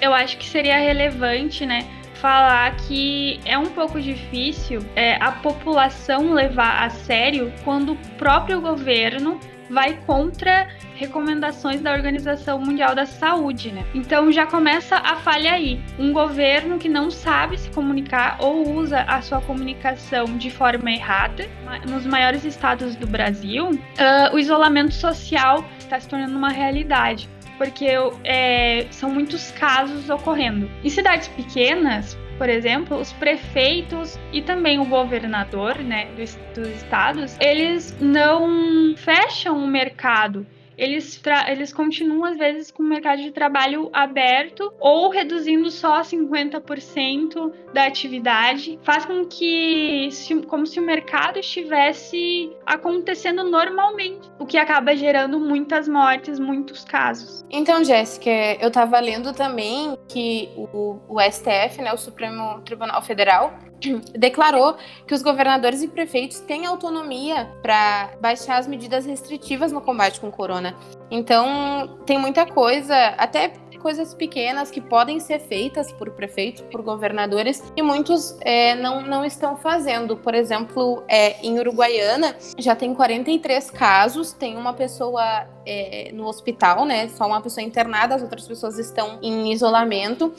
Eu 0.00 0.14
acho 0.14 0.38
que 0.38 0.48
seria 0.48 0.78
relevante, 0.78 1.66
né? 1.66 1.84
Falar 2.20 2.74
que 2.76 3.40
é 3.44 3.56
um 3.56 3.66
pouco 3.66 4.00
difícil 4.00 4.80
é, 4.94 5.14
a 5.22 5.32
população 5.32 6.32
levar 6.32 6.84
a 6.84 6.90
sério 6.90 7.52
quando 7.64 7.92
o 7.92 7.96
próprio 8.16 8.60
governo 8.60 9.38
vai 9.70 9.94
contra 10.06 10.68
recomendações 10.94 11.80
da 11.80 11.92
Organização 11.92 12.58
Mundial 12.58 12.94
da 12.94 13.06
Saúde, 13.06 13.70
né? 13.70 13.84
Então 13.94 14.32
já 14.32 14.46
começa 14.46 14.96
a 14.96 15.16
falha 15.16 15.52
aí. 15.52 15.80
Um 15.98 16.12
governo 16.12 16.78
que 16.78 16.88
não 16.88 17.10
sabe 17.10 17.58
se 17.58 17.70
comunicar 17.70 18.38
ou 18.40 18.74
usa 18.74 19.02
a 19.02 19.20
sua 19.22 19.40
comunicação 19.40 20.24
de 20.36 20.50
forma 20.50 20.90
errada. 20.90 21.48
Nos 21.88 22.06
maiores 22.06 22.44
estados 22.44 22.96
do 22.96 23.06
Brasil, 23.06 23.70
uh, 23.70 24.34
o 24.34 24.38
isolamento 24.38 24.94
social 24.94 25.64
está 25.78 26.00
se 26.00 26.08
tornando 26.08 26.36
uma 26.36 26.50
realidade 26.50 27.28
porque 27.58 27.88
é, 28.24 28.86
são 28.90 29.10
muitos 29.10 29.50
casos 29.50 30.08
ocorrendo. 30.08 30.70
Em 30.82 30.88
cidades 30.88 31.28
pequenas, 31.28 32.16
por 32.38 32.48
exemplo, 32.48 32.96
os 32.96 33.12
prefeitos 33.14 34.18
e 34.32 34.40
também 34.40 34.78
o 34.78 34.84
governador 34.84 35.76
né, 35.78 36.06
dos, 36.16 36.38
dos 36.54 36.68
estados, 36.68 37.36
eles 37.40 37.94
não 38.00 38.94
fecham 38.96 39.58
o 39.58 39.66
mercado 39.66 40.46
eles, 40.78 41.20
eles 41.48 41.72
continuam, 41.72 42.24
às 42.24 42.38
vezes, 42.38 42.70
com 42.70 42.82
o 42.82 42.86
mercado 42.86 43.20
de 43.20 43.32
trabalho 43.32 43.90
aberto 43.92 44.72
ou 44.78 45.10
reduzindo 45.10 45.70
só 45.70 46.00
50% 46.00 47.52
da 47.74 47.86
atividade. 47.86 48.78
Faz 48.82 49.04
com 49.04 49.26
que, 49.26 50.08
se, 50.12 50.40
como 50.42 50.66
se 50.66 50.78
o 50.78 50.82
mercado 50.82 51.38
estivesse 51.38 52.56
acontecendo 52.64 53.42
normalmente, 53.42 54.30
o 54.38 54.46
que 54.46 54.56
acaba 54.56 54.94
gerando 54.94 55.40
muitas 55.40 55.88
mortes, 55.88 56.38
muitos 56.38 56.84
casos. 56.84 57.44
Então, 57.50 57.82
Jéssica, 57.82 58.30
eu 58.60 58.68
estava 58.68 59.00
lendo 59.00 59.32
também 59.32 59.98
que 60.08 60.48
o, 60.56 60.98
o 61.08 61.20
STF, 61.20 61.82
né, 61.82 61.92
o 61.92 61.98
Supremo 61.98 62.60
Tribunal 62.60 63.02
Federal, 63.02 63.58
declarou 64.16 64.76
que 65.06 65.14
os 65.14 65.22
governadores 65.22 65.82
e 65.82 65.88
prefeitos 65.88 66.40
têm 66.40 66.66
autonomia 66.66 67.48
para 67.62 68.10
baixar 68.20 68.58
as 68.58 68.66
medidas 68.66 69.06
restritivas 69.06 69.72
no 69.72 69.80
combate 69.80 70.20
com 70.20 70.28
o 70.28 70.32
corona. 70.32 70.74
Então, 71.10 71.98
tem 72.04 72.18
muita 72.18 72.44
coisa, 72.46 72.94
até 73.16 73.52
coisas 73.78 74.12
pequenas 74.12 74.70
que 74.70 74.80
podem 74.80 75.20
ser 75.20 75.38
feitas 75.38 75.90
por 75.92 76.10
prefeitos, 76.10 76.62
por 76.62 76.82
governadores, 76.82 77.62
e 77.76 77.82
muitos 77.82 78.36
é, 78.40 78.74
não, 78.74 79.00
não 79.02 79.24
estão 79.24 79.56
fazendo. 79.56 80.16
Por 80.16 80.34
exemplo, 80.34 81.02
é, 81.08 81.40
em 81.44 81.58
Uruguaiana 81.58 82.36
já 82.58 82.74
tem 82.74 82.94
43 82.94 83.70
casos, 83.70 84.32
tem 84.32 84.56
uma 84.56 84.74
pessoa 84.74 85.46
é, 85.64 86.10
no 86.12 86.26
hospital, 86.26 86.84
né? 86.84 87.08
Só 87.08 87.26
uma 87.26 87.40
pessoa 87.40 87.64
internada, 87.64 88.14
as 88.14 88.22
outras 88.22 88.46
pessoas 88.46 88.78
estão 88.78 89.18
em 89.22 89.52
isolamento. 89.52 90.34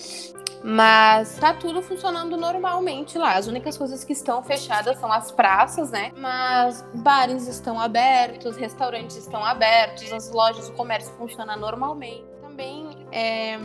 Mas 0.64 1.38
tá 1.38 1.54
tudo 1.54 1.82
funcionando 1.82 2.36
normalmente 2.36 3.18
lá. 3.18 3.34
As 3.34 3.48
únicas 3.48 3.78
coisas 3.78 4.04
que 4.04 4.14
estão 4.14 4.44
fechadas 4.44 5.00
são 5.00 5.12
as 5.12 5.32
praças, 5.32 5.92
né? 5.92 6.12
Mas 6.18 6.86
bares 6.96 7.48
estão 7.48 7.80
abertos, 7.80 8.58
restaurantes 8.58 9.16
estão 9.16 9.44
abertos, 9.44 10.12
as 10.12 10.32
lojas, 10.32 10.68
o 10.70 10.74
comércio 10.74 11.14
funciona 11.18 11.56
normalmente. 11.56 12.26
Também 12.42 12.90
é, 13.12 13.58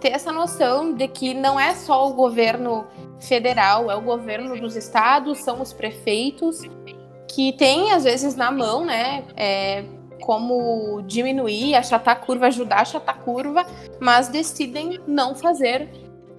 ter 0.00 0.12
essa 0.12 0.32
noção 0.32 0.94
de 0.94 1.06
que 1.06 1.34
não 1.34 1.60
é 1.60 1.74
só 1.74 2.08
o 2.08 2.14
governo 2.14 2.86
federal, 3.20 3.90
é 3.90 3.96
o 3.96 4.00
governo 4.00 4.58
dos 4.58 4.76
estados, 4.76 5.38
são 5.38 5.60
os 5.60 5.72
prefeitos 5.72 6.62
que 7.28 7.52
tem 7.52 7.92
às 7.92 8.04
vezes 8.04 8.34
na 8.34 8.50
mão, 8.50 8.84
né? 8.86 9.24
É, 9.36 9.84
como 10.20 11.02
diminuir, 11.02 11.74
achatar 11.74 12.16
a 12.16 12.18
curva, 12.18 12.46
ajudar 12.46 12.76
a 12.76 12.82
achatar 12.82 13.14
a 13.14 13.18
curva, 13.18 13.66
mas 14.00 14.28
decidem 14.28 15.00
não 15.06 15.34
fazer 15.34 15.88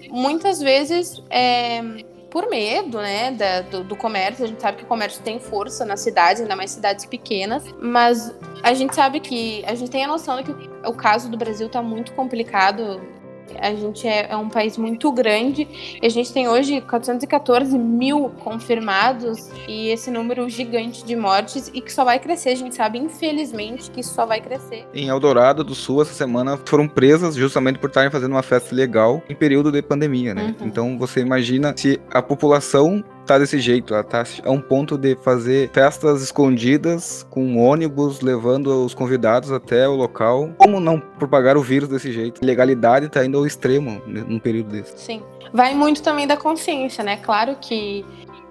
muitas 0.10 0.60
vezes 0.60 1.22
é, 1.30 1.82
por 2.30 2.50
medo, 2.50 3.00
né, 3.00 3.32
da, 3.32 3.62
do, 3.62 3.84
do, 3.84 3.96
comércio. 3.96 4.46
A 4.46 4.48
gente 4.48 4.62
sabe 4.62 4.78
que 4.78 4.84
o 4.84 4.88
comércio 4.88 5.22
tem 5.24 5.40
força 5.40 5.86
nas 5.86 6.00
cidades, 6.02 6.42
ainda 6.42 6.56
mais 6.56 6.72
cidades 6.72 7.06
pequenas, 7.06 7.64
mas 7.82 8.34
a 8.64 8.74
gente 8.74 8.96
sabe 8.96 9.20
que 9.20 9.64
a 9.66 9.76
gente 9.76 9.90
tem 9.90 10.06
a 10.06 10.08
noção 10.08 10.38
de 10.38 10.44
que 10.44 10.70
o 10.86 10.94
caso 10.94 11.30
do 11.30 11.38
Brasil 11.38 11.68
está 11.68 11.82
muito 11.82 12.14
complicado 12.14 13.02
a 13.60 13.74
gente 13.74 14.08
é, 14.08 14.32
é, 14.32 14.38
um 14.38 14.50
país 14.50 14.78
muito 14.78 15.12
grande 15.12 15.68
e 16.02 16.06
a 16.06 16.10
gente 16.10 16.32
tem 16.32 16.48
hoje 16.48 16.82
414 16.82 17.78
mil 17.78 18.30
confirmados 18.44 19.50
e 19.68 19.90
esse 19.90 20.12
número 20.12 20.50
gigante 20.50 21.04
de 21.06 21.16
mortes 21.16 21.70
e 21.74 21.82
que 21.82 21.92
só 21.92 22.04
vai 22.04 22.20
crescer. 22.20 22.50
A 22.50 22.56
gente 22.56 22.76
sabe, 22.76 23.00
infelizmente, 23.00 23.90
que 23.92 24.02
isso 24.02 24.14
só 24.14 24.26
vai 24.26 24.42
crescer. 24.42 24.86
Em 24.94 25.08
Eldorado 25.08 25.64
do 25.64 25.76
Sul, 25.76 26.02
essa 26.02 26.14
semana, 26.14 26.60
foram 26.66 26.88
presas 26.88 27.36
justamente 27.36 27.80
por 27.80 27.88
estarem 27.88 28.12
fazendo 28.12 28.32
uma 28.32 28.44
festa 28.44 28.74
legal 28.76 29.22
em 29.30 29.36
período 29.36 29.72
de 29.72 29.82
pandemia, 29.82 30.34
né? 30.34 30.56
Uhum. 30.60 30.68
Então 30.68 30.98
você 30.98 31.22
imagina 31.22 31.74
se 31.76 32.00
a 32.12 32.22
população 32.22 33.04
tá 33.30 33.38
desse 33.38 33.60
jeito. 33.60 33.94
Ela 33.94 34.04
tá 34.04 34.24
a 34.44 34.52
um 34.52 34.60
ponto 34.60 34.98
de 34.98 35.16
fazer 35.18 35.70
festas 35.72 36.22
escondidas 36.24 37.26
com 37.30 37.58
ônibus 37.58 38.22
levando 38.22 38.86
os 38.86 38.94
convidados 38.94 39.52
até 39.52 39.88
o 39.88 39.96
local. 39.96 40.50
Como 40.58 40.80
não 40.80 41.00
propagar 41.00 41.56
o 41.56 41.62
vírus 41.62 41.88
desse 41.88 42.12
jeito? 42.12 42.44
Legalidade 42.44 43.08
tá 43.08 43.24
indo 43.24 43.38
ao 43.38 43.46
extremo 43.46 44.02
num 44.06 44.40
período 44.40 44.72
desse. 44.72 44.98
Sim. 44.98 45.22
Vai 45.54 45.74
muito 45.74 46.02
também 46.02 46.28
da 46.28 46.38
consciência, 46.38 47.04
né? 47.04 47.18
Claro 47.18 47.56
que 47.60 48.06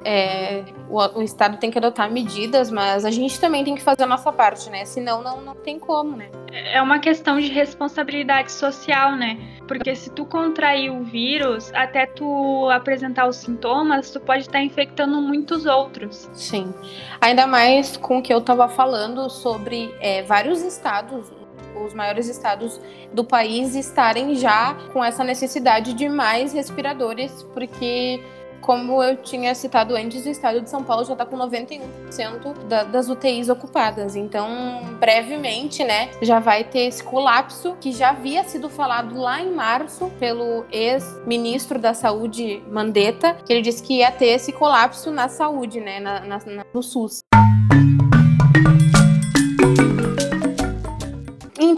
é, 0.05 0.65
o, 0.89 1.19
o, 1.19 1.23
Estado 1.23 1.59
tem 1.59 1.71
que 1.71 1.79
adotar 1.79 2.11
medidas, 2.11 2.71
mas 2.71 3.05
a 3.05 3.11
gente 3.11 3.41
também 3.41 3.65
tem 3.65 3.75
que 3.75 3.83
fazer 3.83 4.05
a 4.05 4.07
nossa 4.07 4.33
parte, 4.33 4.71
né? 4.71 4.85
Senão 4.85 5.23
não, 5.23 5.41
não 5.41 5.55
tem 5.55 5.79
como, 5.79 6.17
né? 6.17 6.31
É 6.73 6.81
uma 6.81 6.99
questão 6.99 7.39
de 7.41 7.49
responsabilidade 7.49 8.53
social, 8.53 9.17
né? 9.17 9.39
Porque 9.67 9.95
se 9.95 10.11
tu 10.11 10.25
contrair 10.25 10.91
o 10.91 11.03
vírus, 11.03 11.73
até 11.75 12.07
tu 12.07 12.69
apresentar 12.71 13.29
os 13.29 13.37
sintomas, 13.37 14.11
tu 14.11 14.21
pode 14.21 14.43
estar 14.43 14.63
infectando 14.63 15.21
muitos 15.21 15.67
outros. 15.67 16.29
Sim. 16.33 16.73
Ainda 17.21 17.47
mais 17.47 17.97
com 17.97 18.19
o 18.19 18.23
que 18.23 18.33
eu 18.33 18.39
estava 18.39 18.69
falando 18.69 19.29
sobre 19.29 19.95
é, 20.01 20.23
vários 20.23 20.63
estados, 20.63 21.31
os 21.85 21.93
maiores 21.95 22.29
estados 22.29 22.81
do 23.13 23.25
país 23.25 23.75
estarem 23.75 24.35
já 24.35 24.75
com 24.93 25.05
essa 25.05 25.23
necessidade 25.25 25.93
de 25.93 26.09
mais 26.09 26.53
respiradores, 26.53 27.43
porque 27.55 28.21
como 28.61 29.03
eu 29.03 29.17
tinha 29.17 29.55
citado 29.55 29.95
antes, 29.97 30.27
o 30.27 30.29
estado 30.29 30.61
de 30.61 30.69
São 30.69 30.83
Paulo 30.83 31.05
já 31.05 31.13
está 31.13 31.25
com 31.25 31.37
91% 31.37 32.67
da, 32.69 32.85
das 32.85 33.09
UTIs 33.09 33.49
ocupadas. 33.49 34.17
Então, 34.17 34.49
brevemente, 34.99 35.85
né, 35.85 36.11
já 36.21 36.39
vai 36.39 36.65
ter 36.65 36.81
esse 36.81 37.03
colapso 37.03 37.77
que 37.81 37.93
já 37.93 38.11
havia 38.11 38.45
sido 38.45 38.69
falado 38.69 39.19
lá 39.19 39.41
em 39.41 39.53
março 39.53 40.11
pelo 40.19 40.65
ex-ministro 40.71 41.79
da 41.79 41.95
Saúde, 41.95 42.63
Mandetta, 42.71 43.35
que 43.35 43.53
ele 43.53 43.63
disse 43.63 43.83
que 43.83 43.99
ia 43.99 44.11
ter 44.11 44.29
esse 44.29 44.53
colapso 44.53 45.11
na 45.11 45.29
saúde, 45.29 45.81
né, 45.81 46.01
na, 46.01 46.21
na, 46.21 46.39
no 46.73 46.83
SUS. 46.83 47.21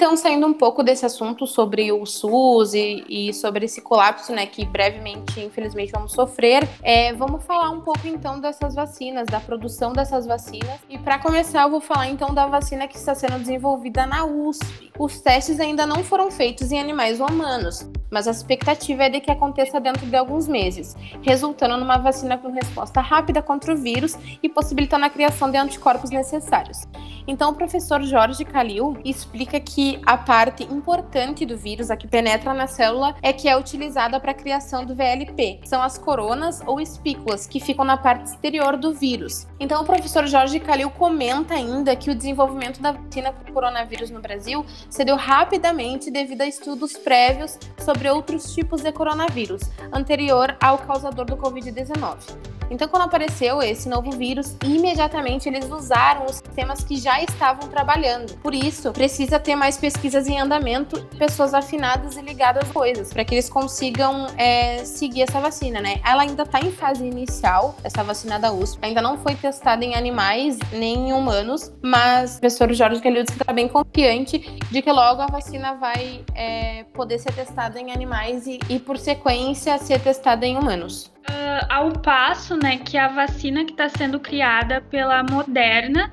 Então, 0.00 0.16
saindo 0.16 0.46
um 0.46 0.54
pouco 0.54 0.82
desse 0.82 1.04
assunto 1.04 1.46
sobre 1.46 1.92
o 1.92 2.06
SUS 2.06 2.72
e, 2.72 3.04
e 3.06 3.34
sobre 3.34 3.66
esse 3.66 3.82
colapso, 3.82 4.32
né, 4.32 4.46
que 4.46 4.64
brevemente, 4.64 5.38
infelizmente, 5.40 5.92
vamos 5.92 6.12
sofrer, 6.12 6.66
é, 6.82 7.12
vamos 7.12 7.44
falar 7.44 7.68
um 7.68 7.82
pouco 7.82 8.06
então 8.06 8.40
dessas 8.40 8.74
vacinas, 8.74 9.26
da 9.26 9.38
produção 9.38 9.92
dessas 9.92 10.24
vacinas. 10.24 10.80
E 10.88 10.96
para 10.96 11.18
começar, 11.18 11.64
eu 11.64 11.70
vou 11.70 11.82
falar 11.82 12.08
então 12.08 12.32
da 12.32 12.46
vacina 12.46 12.88
que 12.88 12.96
está 12.96 13.14
sendo 13.14 13.38
desenvolvida 13.38 14.06
na 14.06 14.24
USP. 14.24 14.90
Os 14.98 15.20
testes 15.20 15.60
ainda 15.60 15.84
não 15.84 16.02
foram 16.02 16.30
feitos 16.30 16.72
em 16.72 16.80
animais 16.80 17.20
humanos, 17.20 17.86
mas 18.10 18.26
a 18.26 18.30
expectativa 18.30 19.04
é 19.04 19.08
de 19.08 19.20
que 19.20 19.30
aconteça 19.30 19.80
dentro 19.80 20.06
de 20.06 20.16
alguns 20.16 20.48
meses, 20.48 20.96
resultando 21.22 21.76
numa 21.76 21.96
vacina 21.96 22.36
com 22.36 22.50
resposta 22.50 23.00
rápida 23.00 23.40
contra 23.40 23.72
o 23.72 23.76
vírus 23.76 24.16
e 24.42 24.48
possibilitando 24.48 25.04
a 25.04 25.10
criação 25.10 25.50
de 25.50 25.56
anticorpos 25.56 26.10
necessários. 26.10 26.86
Então, 27.26 27.50
o 27.50 27.54
professor 27.54 28.02
Jorge 28.02 28.44
Calil 28.44 28.96
explica 29.04 29.60
que 29.60 30.00
a 30.04 30.16
parte 30.16 30.64
importante 30.64 31.46
do 31.46 31.56
vírus, 31.56 31.90
a 31.90 31.96
que 31.96 32.08
penetra 32.08 32.52
na 32.52 32.66
célula, 32.66 33.14
é 33.22 33.32
que 33.32 33.48
é 33.48 33.56
utilizada 33.56 34.18
para 34.18 34.32
a 34.32 34.34
criação 34.34 34.84
do 34.84 34.94
VLP. 34.94 35.60
São 35.64 35.80
as 35.80 35.96
coronas 35.96 36.60
ou 36.66 36.80
espículas 36.80 37.46
que 37.46 37.60
ficam 37.60 37.84
na 37.84 37.96
parte 37.96 38.26
exterior 38.26 38.76
do 38.76 38.92
vírus. 38.92 39.46
Então, 39.60 39.82
o 39.82 39.86
professor 39.86 40.26
Jorge 40.26 40.58
Calil 40.58 40.90
comenta 40.90 41.54
ainda 41.54 41.94
que 41.94 42.10
o 42.10 42.14
desenvolvimento 42.14 42.80
da 42.80 42.92
vacina 42.92 43.32
para 43.32 43.48
o 43.48 43.54
coronavírus 43.54 44.10
no 44.10 44.20
Brasil 44.20 44.64
se 44.88 45.04
deu 45.04 45.16
rapidamente 45.16 46.10
devido 46.10 46.40
a 46.40 46.46
estudos 46.46 46.94
prévios 46.94 47.58
sobre 47.78 47.99
outros 48.08 48.54
tipos 48.54 48.82
de 48.82 48.92
coronavírus, 48.92 49.62
anterior 49.92 50.56
ao 50.60 50.78
causador 50.78 51.24
do 51.24 51.36
Covid-19. 51.36 52.60
Então, 52.70 52.86
quando 52.86 53.02
apareceu 53.02 53.60
esse 53.60 53.88
novo 53.88 54.12
vírus, 54.12 54.56
imediatamente 54.64 55.48
eles 55.48 55.68
usaram 55.68 56.26
os 56.26 56.36
sistemas 56.36 56.84
que 56.84 56.96
já 56.96 57.20
estavam 57.20 57.68
trabalhando. 57.68 58.36
Por 58.38 58.54
isso, 58.54 58.92
precisa 58.92 59.40
ter 59.40 59.56
mais 59.56 59.76
pesquisas 59.76 60.28
em 60.28 60.38
andamento, 60.38 61.04
pessoas 61.18 61.52
afinadas 61.52 62.16
e 62.16 62.22
ligadas 62.22 62.62
às 62.62 62.72
coisas, 62.72 63.12
para 63.12 63.24
que 63.24 63.34
eles 63.34 63.50
consigam 63.50 64.28
é, 64.36 64.84
seguir 64.84 65.22
essa 65.22 65.40
vacina, 65.40 65.80
né? 65.80 66.00
Ela 66.04 66.22
ainda 66.22 66.44
está 66.44 66.60
em 66.60 66.70
fase 66.70 67.04
inicial, 67.04 67.74
essa 67.82 68.04
vacina 68.04 68.38
da 68.38 68.52
USP, 68.52 68.78
ainda 68.82 69.02
não 69.02 69.18
foi 69.18 69.34
testada 69.34 69.84
em 69.84 69.96
animais 69.96 70.56
nem 70.72 71.08
em 71.08 71.12
humanos, 71.12 71.72
mas 71.82 72.36
o 72.36 72.40
professor 72.40 72.72
Jorge 72.72 73.00
Kalilski 73.00 73.36
está 73.36 73.52
bem 73.52 73.66
confiante 73.66 74.38
de 74.70 74.80
que 74.80 74.92
logo 74.92 75.20
a 75.20 75.26
vacina 75.26 75.74
vai 75.74 76.24
é, 76.36 76.84
poder 76.94 77.18
ser 77.18 77.32
testada 77.32 77.80
em 77.80 77.89
animais 77.92 78.46
e, 78.46 78.58
e, 78.68 78.78
por 78.78 78.98
sequência, 78.98 79.76
ser 79.78 80.00
testada 80.00 80.46
em 80.46 80.56
humanos. 80.56 81.12
Uh, 81.28 81.66
ao 81.68 81.92
passo, 81.92 82.56
né, 82.56 82.78
que 82.78 82.96
a 82.96 83.08
vacina 83.08 83.64
que 83.64 83.72
está 83.72 83.88
sendo 83.88 84.18
criada 84.18 84.80
pela 84.80 85.22
Moderna 85.22 86.10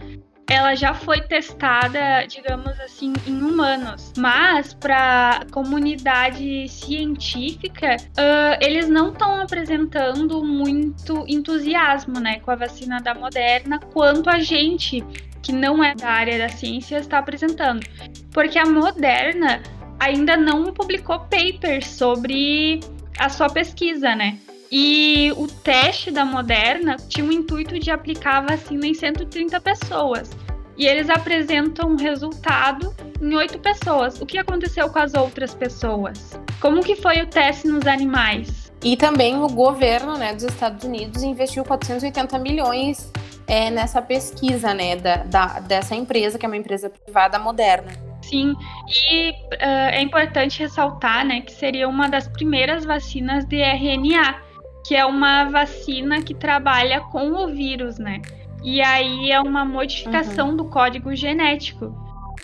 ela 0.50 0.76
já 0.76 0.94
foi 0.94 1.20
testada, 1.22 2.26
digamos 2.26 2.80
assim, 2.80 3.12
em 3.28 3.42
humanos. 3.42 4.14
Mas 4.18 4.74
para 4.74 5.46
comunidade 5.52 6.70
científica, 6.70 7.98
uh, 7.98 8.58
eles 8.62 8.88
não 8.88 9.12
estão 9.12 9.42
apresentando 9.42 10.42
muito 10.44 11.26
entusiasmo, 11.28 12.20
né, 12.20 12.40
com 12.40 12.52
a 12.52 12.56
vacina 12.56 13.02
da 13.02 13.14
Moderna, 13.14 13.80
quanto 13.92 14.30
a 14.30 14.40
gente 14.40 15.04
que 15.42 15.52
não 15.52 15.84
é 15.84 15.94
da 15.94 16.10
área 16.10 16.38
da 16.38 16.50
ciência 16.50 16.98
está 16.98 17.20
apresentando, 17.20 17.86
porque 18.34 18.58
a 18.58 18.66
Moderna 18.66 19.62
ainda 20.00 20.38
não 20.38 20.74
publicou 20.74 21.20
papers 21.20 21.88
sobre 21.88 22.80
a 23.18 23.30
sua 23.30 23.50
pesquisa, 23.50 24.16
né? 24.16 24.38
E 24.72 25.32
o 25.38 25.48
teste 25.48 26.12
da 26.12 26.26
Moderna 26.26 26.98
tinha 27.08 27.26
o 27.26 27.32
intuito 27.32 27.80
de 27.80 27.90
aplicar 27.90 28.38
a 28.38 28.42
vacina 28.42 28.86
em 28.86 28.94
130 28.94 29.60
pessoas. 29.62 30.30
E 30.78 30.86
eles 30.86 31.10
apresentam 31.10 31.92
um 31.92 31.96
resultado 31.96 32.94
em 33.22 33.34
oito 33.34 33.58
pessoas. 33.60 34.22
O 34.22 34.26
que 34.26 34.38
aconteceu 34.38 34.90
com 34.90 35.00
as 35.00 35.14
outras 35.14 35.54
pessoas? 35.54 36.40
Como 36.62 36.84
que 36.84 36.96
foi 36.96 37.22
o 37.22 37.28
teste 37.28 37.68
nos 37.68 37.88
animais? 37.88 38.72
E 38.84 38.96
também 38.96 39.38
o 39.38 39.48
governo 39.48 40.18
né, 40.18 40.34
dos 40.34 40.44
Estados 40.44 40.84
Unidos 40.84 41.24
investiu 41.24 41.64
480 41.64 42.38
milhões 42.38 43.12
é, 43.48 43.72
nessa 43.72 44.02
pesquisa 44.02 44.74
né, 44.74 44.96
da, 44.96 45.18
da, 45.24 45.60
dessa 45.62 45.96
empresa, 45.96 46.38
que 46.38 46.46
é 46.46 46.50
uma 46.50 46.58
empresa 46.58 46.90
privada 46.90 47.40
moderna. 47.40 48.07
Sim, 48.30 48.56
e 48.88 49.32
uh, 49.32 49.92
é 49.92 50.02
importante 50.02 50.60
ressaltar 50.60 51.26
né, 51.26 51.42
que 51.42 51.52
seria 51.52 51.88
uma 51.88 52.10
das 52.10 52.28
primeiras 52.28 52.84
vacinas 52.84 53.46
de 53.46 53.62
RNA 53.62 54.48
que 54.88 54.96
é 54.96 55.06
uma 55.06 55.46
vacina 55.46 56.22
que 56.22 56.34
trabalha 56.34 57.02
com 57.02 57.32
o 57.32 57.48
vírus, 57.48 58.00
né? 58.00 58.22
E 58.64 58.82
aí 58.82 59.32
é 59.32 59.40
uma 59.42 59.66
modificação 59.66 60.52
uhum. 60.52 60.56
do 60.56 60.66
código 60.66 61.14
genético. 61.14 61.94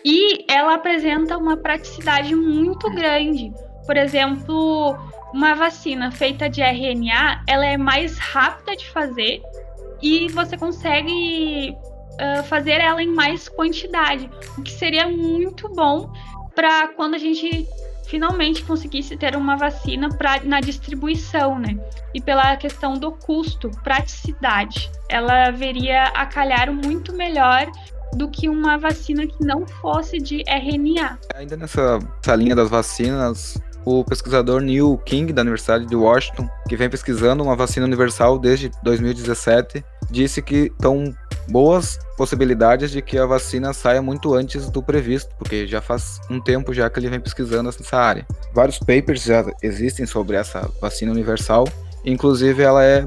E 0.03 0.45
ela 0.51 0.75
apresenta 0.75 1.37
uma 1.37 1.55
praticidade 1.55 2.35
muito 2.35 2.89
grande. 2.91 3.53
Por 3.85 3.95
exemplo, 3.95 4.97
uma 5.33 5.55
vacina 5.55 6.11
feita 6.11 6.49
de 6.49 6.61
RNA, 6.61 7.43
ela 7.47 7.65
é 7.65 7.77
mais 7.77 8.17
rápida 8.17 8.75
de 8.75 8.89
fazer 8.89 9.41
e 10.01 10.27
você 10.27 10.57
consegue 10.57 11.77
uh, 12.13 12.43
fazer 12.43 12.81
ela 12.81 13.01
em 13.01 13.13
mais 13.13 13.47
quantidade, 13.47 14.29
o 14.57 14.61
que 14.61 14.71
seria 14.71 15.07
muito 15.07 15.69
bom 15.69 16.11
para 16.55 16.87
quando 16.89 17.15
a 17.15 17.17
gente 17.17 17.67
finalmente 18.07 18.63
conseguisse 18.63 19.17
ter 19.17 19.35
uma 19.35 19.55
vacina 19.55 20.09
pra, 20.09 20.39
na 20.43 20.59
distribuição, 20.59 21.57
né? 21.57 21.77
E 22.13 22.21
pela 22.21 22.55
questão 22.57 22.93
do 22.93 23.11
custo, 23.11 23.71
praticidade, 23.83 24.91
ela 25.09 25.49
veria 25.51 26.03
a 26.09 26.25
calhar 26.25 26.71
muito 26.71 27.13
melhor 27.13 27.65
do 28.15 28.29
que 28.29 28.47
uma 28.47 28.77
vacina 28.77 29.25
que 29.25 29.43
não 29.43 29.65
fosse 29.65 30.19
de 30.19 30.43
RNA. 30.47 31.17
Ainda 31.33 31.57
nessa, 31.57 31.97
nessa 31.97 32.35
linha 32.35 32.55
das 32.55 32.69
vacinas, 32.69 33.59
o 33.85 34.03
pesquisador 34.03 34.61
Neil 34.61 34.97
King, 35.05 35.33
da 35.33 35.41
Universidade 35.41 35.85
de 35.85 35.95
Washington, 35.95 36.47
que 36.69 36.75
vem 36.75 36.89
pesquisando 36.89 37.43
uma 37.43 37.55
vacina 37.55 37.85
universal 37.85 38.39
desde 38.39 38.71
2017, 38.83 39.83
disse 40.09 40.41
que 40.41 40.71
estão 40.71 41.13
boas 41.49 41.97
possibilidades 42.17 42.91
de 42.91 43.01
que 43.01 43.17
a 43.17 43.25
vacina 43.25 43.73
saia 43.73 44.01
muito 44.01 44.33
antes 44.33 44.69
do 44.69 44.81
previsto, 44.81 45.33
porque 45.37 45.67
já 45.67 45.81
faz 45.81 46.19
um 46.29 46.39
tempo 46.39 46.73
já 46.73 46.89
que 46.89 46.99
ele 46.99 47.09
vem 47.09 47.19
pesquisando 47.19 47.63
nessa 47.63 47.97
área. 47.97 48.25
Vários 48.53 48.79
papers 48.79 49.23
já 49.23 49.45
existem 49.61 50.05
sobre 50.05 50.37
essa 50.37 50.69
vacina 50.81 51.11
universal, 51.11 51.67
inclusive 52.05 52.61
ela 52.61 52.83
é 52.83 53.05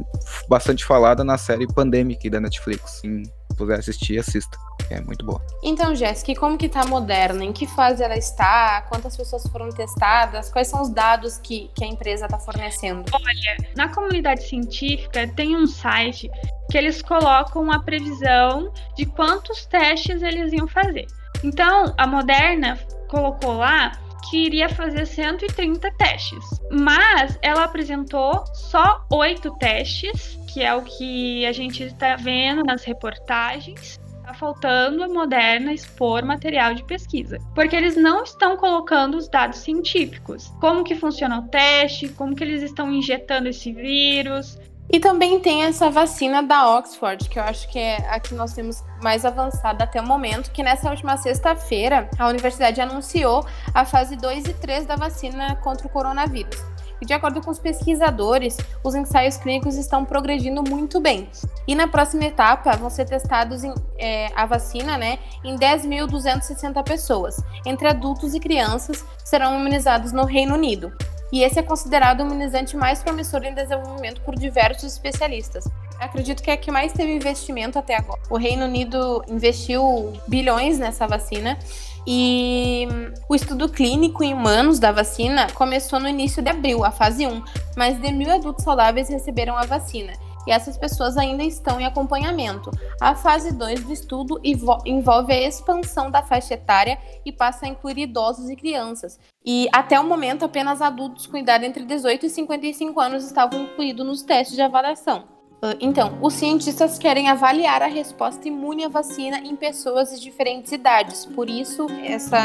bastante 0.49 0.85
falada 0.85 1.22
na 1.22 1.38
série 1.38 1.66
Pandemic 1.66 2.29
da 2.29 2.40
Netflix. 2.40 3.01
Quem 3.01 3.22
puder 3.57 3.79
assistir, 3.79 4.19
assista. 4.19 4.59
É 4.90 5.01
muito 5.01 5.25
boa. 5.25 5.40
Então, 5.62 5.95
Jéssica, 5.95 6.38
como 6.38 6.57
que 6.57 6.69
tá 6.69 6.83
a 6.83 6.87
Moderna? 6.87 7.45
Em 7.45 7.53
que 7.53 7.66
fase 7.66 8.03
ela 8.03 8.16
está? 8.16 8.83
Quantas 8.83 9.16
pessoas 9.16 9.42
foram 9.49 9.69
testadas? 9.71 10.49
Quais 10.51 10.69
são 10.69 10.83
os 10.83 10.90
dados 10.90 11.38
que, 11.38 11.71
que 11.75 11.85
a 11.85 11.88
empresa 11.88 12.27
está 12.27 12.38
fornecendo? 12.38 13.05
Olha, 13.12 13.57
na 13.77 13.88
comunidade 13.92 14.47
científica 14.47 15.27
tem 15.35 15.57
um 15.57 15.66
site 15.66 16.31
que 16.71 16.79
eles 16.79 17.03
colocam 17.03 17.71
a 17.73 17.81
previsão 17.81 18.73
de 18.97 19.07
quantos 19.07 19.66
testes 19.66 20.23
eles 20.23 20.53
iam 20.53 20.69
fazer. 20.69 21.07
Então, 21.42 21.92
a 21.97 22.07
Moderna 22.07 22.79
colocou 23.09 23.55
lá 23.55 23.92
que 24.31 24.47
iria 24.47 24.69
fazer 24.69 25.07
130 25.07 25.91
testes, 25.93 26.45
mas 26.71 27.39
ela 27.43 27.65
apresentou 27.65 28.45
só 28.55 29.05
oito 29.12 29.51
testes, 29.59 30.39
que 30.53 30.62
é 30.62 30.75
o 30.75 30.83
que 30.83 31.47
a 31.47 31.53
gente 31.53 31.83
está 31.83 32.17
vendo 32.17 32.65
nas 32.65 32.85
reportagens. 32.85 33.99
Está 34.19 34.35
faltando 34.35 35.05
a 35.05 35.09
Moderna 35.09 35.73
expor 35.73 36.25
material 36.25 36.75
de 36.75 36.83
pesquisa, 36.83 37.39
porque 37.55 37.77
eles 37.77 37.97
não 37.97 38.25
estão 38.25 38.57
colocando 38.57 39.17
os 39.17 39.29
dados 39.29 39.59
científicos. 39.59 40.53
Como 40.61 40.83
que 40.83 40.97
funciona 40.97 41.39
o 41.39 41.49
teste, 41.49 42.09
como 42.09 42.35
que 42.35 42.43
eles 42.43 42.62
estão 42.62 42.93
injetando 42.93 43.49
esse 43.49 43.73
vírus, 43.73 44.59
e 44.88 45.01
também 45.01 45.40
tem 45.40 45.64
essa 45.64 45.90
vacina 45.90 46.42
da 46.42 46.77
Oxford, 46.77 47.29
que 47.29 47.38
eu 47.38 47.42
acho 47.42 47.68
que 47.68 47.79
é 47.79 47.96
a 48.09 48.20
que 48.20 48.35
nós 48.35 48.53
temos 48.53 48.85
mais 49.03 49.25
avançada 49.25 49.85
até 49.85 50.01
o 50.01 50.07
momento, 50.07 50.51
que 50.53 50.62
nessa 50.62 50.90
última 50.90 51.16
sexta-feira 51.16 52.09
a 52.18 52.29
universidade 52.29 52.81
anunciou 52.81 53.44
a 53.75 53.85
fase 53.85 54.16
2 54.16 54.44
e 54.46 54.55
3 54.55 54.87
da 54.87 54.96
vacina 54.96 55.57
contra 55.57 55.87
o 55.87 55.90
coronavírus. 55.90 56.57
E 57.01 57.05
de 57.05 57.12
acordo 57.12 57.42
com 57.42 57.51
os 57.51 57.59
pesquisadores, 57.59 58.57
os 58.83 58.94
ensaios 58.94 59.37
clínicos 59.37 59.77
estão 59.77 60.05
progredindo 60.05 60.62
muito 60.62 60.99
bem. 60.99 61.29
E 61.66 61.75
na 61.75 61.87
próxima 61.88 62.25
etapa 62.25 62.75
vão 62.77 62.88
ser 62.88 63.05
testados 63.05 63.64
em, 63.64 63.75
é, 63.99 64.31
a 64.35 64.46
vacina 64.46 64.96
né, 64.96 65.18
em 65.44 65.59
10.260 65.59 66.83
pessoas. 66.85 67.37
Entre 67.66 67.87
adultos 67.87 68.35
e 68.35 68.40
crianças 68.40 69.05
serão 69.25 69.61
imunizados 69.61 70.12
no 70.12 70.25
Reino 70.25 70.55
Unido 70.55 70.90
e 71.33 71.43
esse 71.43 71.59
é 71.59 71.62
considerado 71.62 72.21
o 72.21 72.27
imunizante 72.27 72.77
mais 72.77 73.03
promissor 73.03 73.45
em 73.45 73.55
desenvolvimento 73.55 74.21
por 74.21 74.35
diversos 74.35 74.93
especialistas. 74.93 75.65
Acredito 75.99 76.43
que 76.43 76.51
é 76.51 76.55
a 76.55 76.57
que 76.57 76.71
mais 76.71 76.93
teve 76.93 77.15
investimento 77.15 77.79
até 77.79 77.97
agora. 77.97 78.21
O 78.31 78.37
Reino 78.37 78.65
Unido 78.65 79.25
investiu 79.29 80.12
bilhões 80.29 80.79
nessa 80.79 81.07
vacina 81.07 81.59
e 82.07 82.87
o 83.29 83.35
estudo 83.35 83.69
clínico 83.69 84.23
em 84.23 84.33
humanos 84.33 84.79
da 84.79 84.93
vacina 84.93 85.49
começou 85.55 85.99
no 85.99 86.09
início 86.09 86.43
de 86.43 86.51
abril, 86.51 86.85
a 86.85 86.91
fase 86.91 87.27
1. 87.27 87.43
Mais 87.77 88.01
de 88.01 88.12
mil 88.12 88.31
adultos 88.31 88.65
saudáveis 88.65 89.09
receberam 89.09 89.57
a 89.57 89.65
vacina 89.65 90.12
e 90.47 90.51
essas 90.51 90.77
pessoas 90.77 91.17
ainda 91.17 91.43
estão 91.43 91.81
em 91.81 91.85
acompanhamento. 91.85 92.71
A 93.01 93.15
fase 93.15 93.53
2 93.53 93.85
do 93.85 93.93
estudo 93.93 94.41
envolve 94.85 95.33
a 95.33 95.49
expansão 95.49 96.11
da 96.11 96.23
faixa 96.23 96.55
etária 96.55 96.99
e 97.25 97.33
passa 97.33 97.67
a 97.67 97.69
incluir 97.69 97.99
idosos 97.99 98.49
e 98.49 98.57
crianças. 98.57 99.19
E 99.45 99.69
até 99.73 99.99
o 99.99 100.05
momento, 100.05 100.45
apenas 100.45 100.81
adultos 100.81 101.27
com 101.27 101.37
idade 101.37 101.65
entre 101.65 101.85
18 101.85 102.27
e 102.27 102.31
55 102.31 103.01
anos 103.01 103.25
estavam 103.25 103.63
incluídos 103.63 104.07
nos 104.07 104.23
testes 104.23 104.57
de 104.57 104.63
avaliação. 104.63 105.36
Ah, 105.66 105.76
então, 105.81 106.16
os 106.22 106.35
cientistas 106.35 106.96
querem 106.96 107.29
avaliar 107.29 107.83
a 107.83 107.87
resposta 107.87 108.46
imune 108.46 108.85
à 108.85 108.88
vacina 108.88 109.38
em 109.38 109.57
pessoas 109.57 110.11
de 110.11 110.20
diferentes 110.20 110.70
idades, 110.70 111.26
por 111.26 111.50
isso 111.50 111.87
essa 112.05 112.38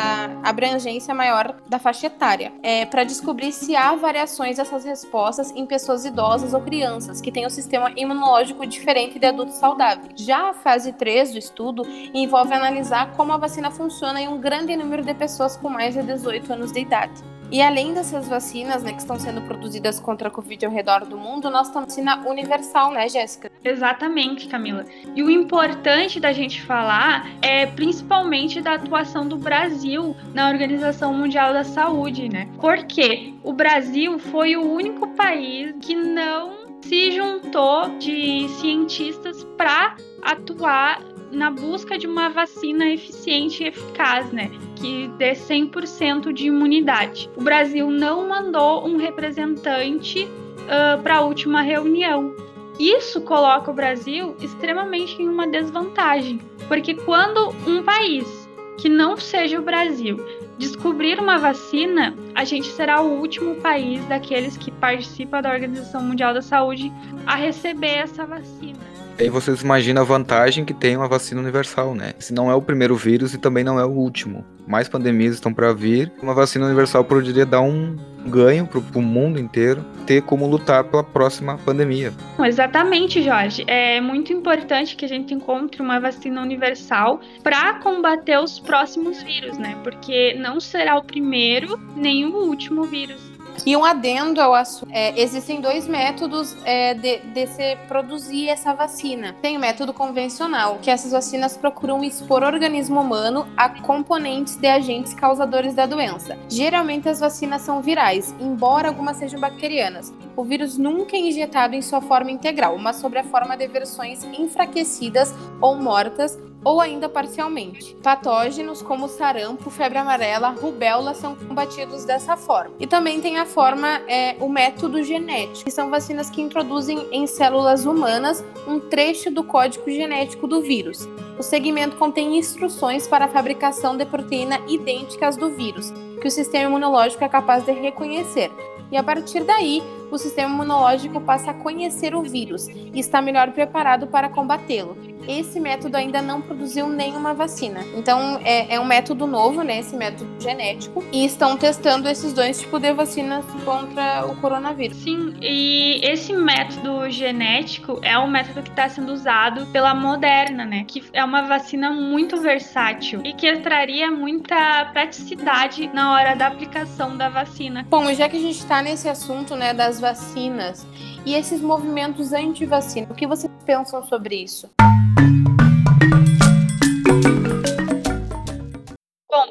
abrangência 0.43 1.13
maior 1.13 1.55
da 1.67 1.77
faixa 1.77 2.07
etária, 2.07 2.51
é 2.63 2.84
para 2.84 3.03
descobrir 3.03 3.51
se 3.51 3.75
há 3.75 3.95
variações 3.95 4.57
dessas 4.57 4.84
respostas 4.84 5.51
em 5.51 5.67
pessoas 5.67 6.03
idosas 6.03 6.53
ou 6.53 6.62
crianças 6.62 7.21
que 7.21 7.31
têm 7.31 7.45
um 7.45 7.49
sistema 7.49 7.91
imunológico 7.95 8.65
diferente 8.65 9.19
de 9.19 9.27
adultos 9.27 9.55
saudáveis. 9.55 10.13
Já 10.15 10.49
a 10.49 10.53
fase 10.53 10.91
3 10.91 11.34
do 11.34 11.38
estudo 11.38 11.84
envolve 12.13 12.53
analisar 12.53 13.12
como 13.15 13.34
a 13.34 13.38
vacina 13.38 13.69
funciona 13.69 14.19
em 14.19 14.27
um 14.27 14.39
grande 14.39 14.75
número 14.75 15.03
de 15.03 15.13
pessoas 15.13 15.55
com 15.55 15.69
mais 15.69 15.93
de 15.93 16.01
18 16.01 16.53
anos 16.53 16.71
de 16.71 16.79
idade. 16.79 17.31
E 17.52 17.62
além 17.62 17.94
dessas 17.94 18.30
vacinas, 18.30 18.82
né, 18.82 18.94
que 18.94 19.00
estão 19.00 19.20
sendo 19.20 19.42
produzidas 19.42 20.00
contra 20.00 20.30
a 20.30 20.32
Covid 20.32 20.66
ao 20.66 20.72
redor 20.72 21.06
do 21.06 21.18
mundo, 21.18 21.50
nós 21.50 21.70
temos 21.70 21.88
vacina 21.88 22.26
universal, 22.26 22.92
né, 22.92 23.10
Jéssica? 23.10 23.52
Exatamente, 23.62 24.48
Camila. 24.48 24.86
E 25.14 25.22
o 25.22 25.30
importante 25.30 26.18
da 26.18 26.32
gente 26.32 26.62
falar 26.62 27.30
é 27.42 27.66
principalmente 27.66 28.62
da 28.62 28.76
atuação 28.76 29.28
do 29.28 29.36
Brasil 29.36 30.16
na 30.34 30.48
Organização 30.48 31.14
Mundial 31.14 31.52
da 31.52 31.66
Saúde, 31.66 32.30
né? 32.30 32.48
Porque 32.60 33.34
o 33.44 33.52
Brasil 33.52 34.18
foi 34.18 34.56
o 34.56 34.72
único 34.72 35.08
país 35.10 35.76
que 35.82 35.94
não 35.94 36.62
se 36.82 37.12
juntou 37.12 37.90
de 38.00 38.48
cientistas 38.60 39.44
para 39.58 39.96
atuar 40.22 41.11
na 41.32 41.50
busca 41.50 41.98
de 41.98 42.08
uma 42.08 42.30
vacina 42.30 42.88
eficiente 42.88 43.63
e 43.63 43.67
eficaz, 43.67 44.32
né? 44.32 44.52
Que 44.76 45.08
dê 45.17 45.32
100% 45.32 46.32
de 46.34 46.48
imunidade. 46.48 47.30
O 47.36 47.44
Brasil 47.44 47.89
não 47.89 48.28
mandou 48.28 48.86
um 48.88 48.98
representante 48.98 50.24
uh, 50.26 51.02
para 51.02 51.17
a 51.17 51.22
última 51.22 51.62
reunião. 51.62 52.36
Isso 52.80 53.22
coloca 53.22 53.70
o 53.70 53.74
Brasil 53.74 54.36
extremamente 54.41 55.22
em 55.22 55.28
uma 55.28 55.48
desvantagem, 55.48 56.39
porque 56.67 56.96
quando 56.96 57.54
um 57.67 57.84
país 57.84 58.50
que 58.78 58.89
não 58.89 59.15
seja 59.17 59.60
o 59.60 59.63
Brasil 59.63 60.17
descobrir 60.58 61.20
uma 61.20 61.38
vacina, 61.38 62.15
a 62.34 62.44
gente 62.44 62.67
será 62.67 63.02
o 63.02 63.20
último 63.20 63.56
país 63.56 64.04
daqueles 64.06 64.58
que 64.58 64.72
participam 64.72 65.41
da 65.41 65.52
Organização 65.52 66.04
Mundial 66.04 66.34
da 66.34 66.41
Saúde 66.41 66.91
a 67.26 67.36
receber 67.36 67.98
essa 67.98 68.26
vacina. 68.26 68.80
Aí 69.21 69.29
vocês 69.29 69.62
imaginam 69.62 70.01
a 70.01 70.05
vantagem 70.05 70.65
que 70.65 70.73
tem 70.73 70.97
uma 70.97 71.07
vacina 71.07 71.39
universal, 71.39 71.93
né? 71.93 72.13
Se 72.17 72.34
não 72.34 72.49
é 72.49 72.55
o 72.55 72.62
primeiro 72.62 72.95
vírus 72.95 73.36
e 73.36 73.38
também 73.38 73.63
não 73.63 73.79
é 73.79 73.86
o 73.86 73.89
último. 73.89 74.43
Mais 74.67 74.89
pandemias 74.89 75.36
estão 75.36 75.53
para 75.53 75.71
vir. 75.73 76.12
Uma 76.23 76.34
vacina 76.34 76.65
universal 76.65 77.05
poderia 77.05 77.45
dar 77.45 77.62
um 77.62 77.95
ganho 78.25 78.65
para 78.65 78.79
o 78.79 79.01
mundo 79.01 79.39
inteiro, 79.39 79.86
ter 80.07 80.23
como 80.23 80.47
lutar 80.47 80.86
pela 80.86 81.03
próxima 81.03 81.55
pandemia. 81.60 82.12
Exatamente, 82.39 83.21
Jorge. 83.21 83.63
É 83.67 84.01
muito 84.01 84.34
importante 84.34 84.95
que 84.95 85.05
a 85.05 85.07
gente 85.07 85.36
encontre 85.36 85.84
uma 85.84 85.99
vacina 85.99 86.41
universal 86.41 87.21
para 87.43 87.75
combater 87.75 88.39
os 88.39 88.60
próximos 88.60 89.21
vírus, 89.21 89.55
né? 89.55 89.77
Porque 89.84 90.34
não 90.34 90.60
será 90.60 90.97
o 90.97 91.03
primeiro 91.03 91.79
nem 91.95 92.25
o 92.25 92.38
último 92.38 92.86
vírus. 92.86 93.31
E 93.66 93.76
um 93.76 93.86
adendo 93.86 94.42
ao 94.42 94.54
assunto: 94.54 94.90
é, 94.92 95.20
existem 95.20 95.62
dois 95.62 95.88
métodos 95.88 96.56
é, 96.66 96.94
de, 96.94 97.20
de 97.20 97.48
se 97.48 97.76
produzir 97.88 98.50
essa 98.50 98.74
vacina. 98.74 99.36
Tem 99.42 99.58
o 99.58 99.60
método 99.60 99.94
convencional, 99.94 100.80
que 100.82 100.90
essas 100.90 101.12
vacinas 101.12 101.58
procuram 101.58 102.04
expor 102.04 102.44
o 102.44 102.46
organismo 102.46 103.02
humano 103.02 103.48
a 103.56 103.70
componentes 103.70 104.56
de 104.56 104.68
agentes 104.68 105.14
causadores 105.14 105.74
da 105.74 105.86
doença. 105.86 106.38
Geralmente 106.50 107.10
as 107.10 107.20
vacinas 107.20 107.62
são 107.62 107.82
virais, 107.82 108.34
embora 108.40 108.88
algumas 108.88 109.18
sejam 109.18 109.40
bacterianas. 109.40 110.14
O 110.36 110.44
vírus 110.44 110.78
nunca 110.78 111.16
é 111.16 111.20
injetado 111.20 111.76
em 111.76 111.82
sua 111.82 112.02
forma 112.02 112.32
integral, 112.32 112.78
mas 112.78 112.96
sobre 112.98 113.20
a 113.20 113.24
forma 113.24 113.56
de 113.56 113.68
versões 113.68 114.24
enfraquecidas 114.24 115.34
ou 115.60 115.76
mortas 115.76 116.38
ou 116.63 116.80
ainda 116.80 117.10
parcialmente. 117.10 117.95
Patógenos 118.02 118.82
como 118.82 119.08
sarampo, 119.08 119.69
febre 119.69 119.97
amarela, 119.97 120.50
rubéola 120.50 121.13
são 121.13 121.36
combatidos 121.36 122.06
dessa 122.06 122.38
forma. 122.38 122.76
E 122.80 122.88
também 122.88 123.19
tem 123.21 123.38
a 123.38 123.45
forma, 123.45 124.02
é, 124.08 124.36
o 124.39 124.47
método 124.47 125.04
genético, 125.04 125.65
que 125.65 125.71
são 125.71 125.89
vacinas 125.89 126.30
que 126.30 126.41
introduzem 126.41 127.08
em 127.12 127.26
células 127.28 127.86
humanas 127.86 128.43
um 128.67 128.80
trecho 128.80 129.32
do 129.32 129.43
código 129.43 129.89
genético 129.89 130.47
do 130.47 130.62
vírus. 130.62 131.08
O 131.38 131.43
segmento 131.43 131.95
contém 131.95 132.38
instruções 132.38 133.08
para 133.08 133.26
a 133.26 133.30
fabricação 133.30 133.97
de 133.97 134.06
proteína 134.06 134.60
idênticas 134.67 135.36
do 135.36 135.50
vírus, 135.50 135.91
que 136.21 136.28
o 136.28 136.32
sistema 136.32 136.69
imunológico 136.69 137.24
é 137.24 137.30
capaz 137.30 137.65
de 137.65 137.71
reconhecer. 137.71 138.52
E 138.91 138.97
a 138.97 139.04
partir 139.04 139.43
daí, 139.43 139.82
o 140.12 140.17
sistema 140.17 140.54
imunológico 140.54 141.21
passa 141.21 141.51
a 141.51 141.54
conhecer 141.54 142.13
o 142.13 142.21
vírus 142.21 142.67
e 142.67 142.99
está 142.99 143.21
melhor 143.21 143.51
preparado 143.51 144.08
para 144.08 144.30
combatê-lo 144.30 145.12
esse 145.27 145.60
método 145.60 145.97
ainda 145.97 146.21
não 146.21 146.41
produziu 146.41 146.88
nenhuma 146.88 147.34
vacina. 147.34 147.82
Então, 147.95 148.39
é, 148.43 148.75
é, 148.75 148.80
um 148.80 148.86
método 148.86 149.27
novo, 149.27 149.63
né? 149.63 149.80
Esse 149.80 149.95
método 149.95 150.30
genético. 150.39 151.04
E 151.12 151.25
estão 151.25 151.58
testando 151.58 152.08
esses 152.10 152.34
dois 152.34 152.60
tipos 152.60 152.82
de 152.82 152.93
vacinas 152.93 153.45
contra 153.63 154.25
o 154.25 154.36
coronavírus. 154.38 154.97
Sim, 154.97 155.34
e 155.41 155.99
esse 156.04 156.34
método 156.34 157.10
genético 157.10 157.99
é 158.01 158.17
o 158.17 158.27
método 158.27 158.62
que 158.63 158.69
está 158.69 158.89
sendo 158.89 159.12
usado 159.12 159.65
pela 159.67 159.93
Moderna, 159.93 160.65
né? 160.65 160.86
Que 160.88 161.04
é 161.13 161.23
uma 161.23 161.43
vacina 161.43 161.91
muito 161.91 162.38
versátil 162.38 163.21
e 163.23 163.34
que 163.34 163.58
traria 163.58 164.10
muita 164.12 164.86
praticidade 164.86 165.89
na 165.93 166.13
hora 166.13 166.36
da 166.36 166.47
aplicação 166.47 167.15
da 167.15 167.30
vacina. 167.30 167.86
Bom, 167.89 168.12
já 168.13 168.27
que 168.27 168.38
a 168.38 168.39
gente 168.39 168.58
está 168.58 168.81
nesse 168.82 169.08
assunto, 169.08 169.56
né, 169.56 169.74
das 169.74 170.00
vacinas 170.00 170.86
e 171.26 171.34
esses 171.34 171.62
movimentos 171.62 172.34
anti-vacina, 172.34 173.08
o 173.10 173.15
que 173.15 173.28
vocês 173.28 173.52
pensam 173.65 174.04
sobre 174.04 174.36
isso? 174.36 174.70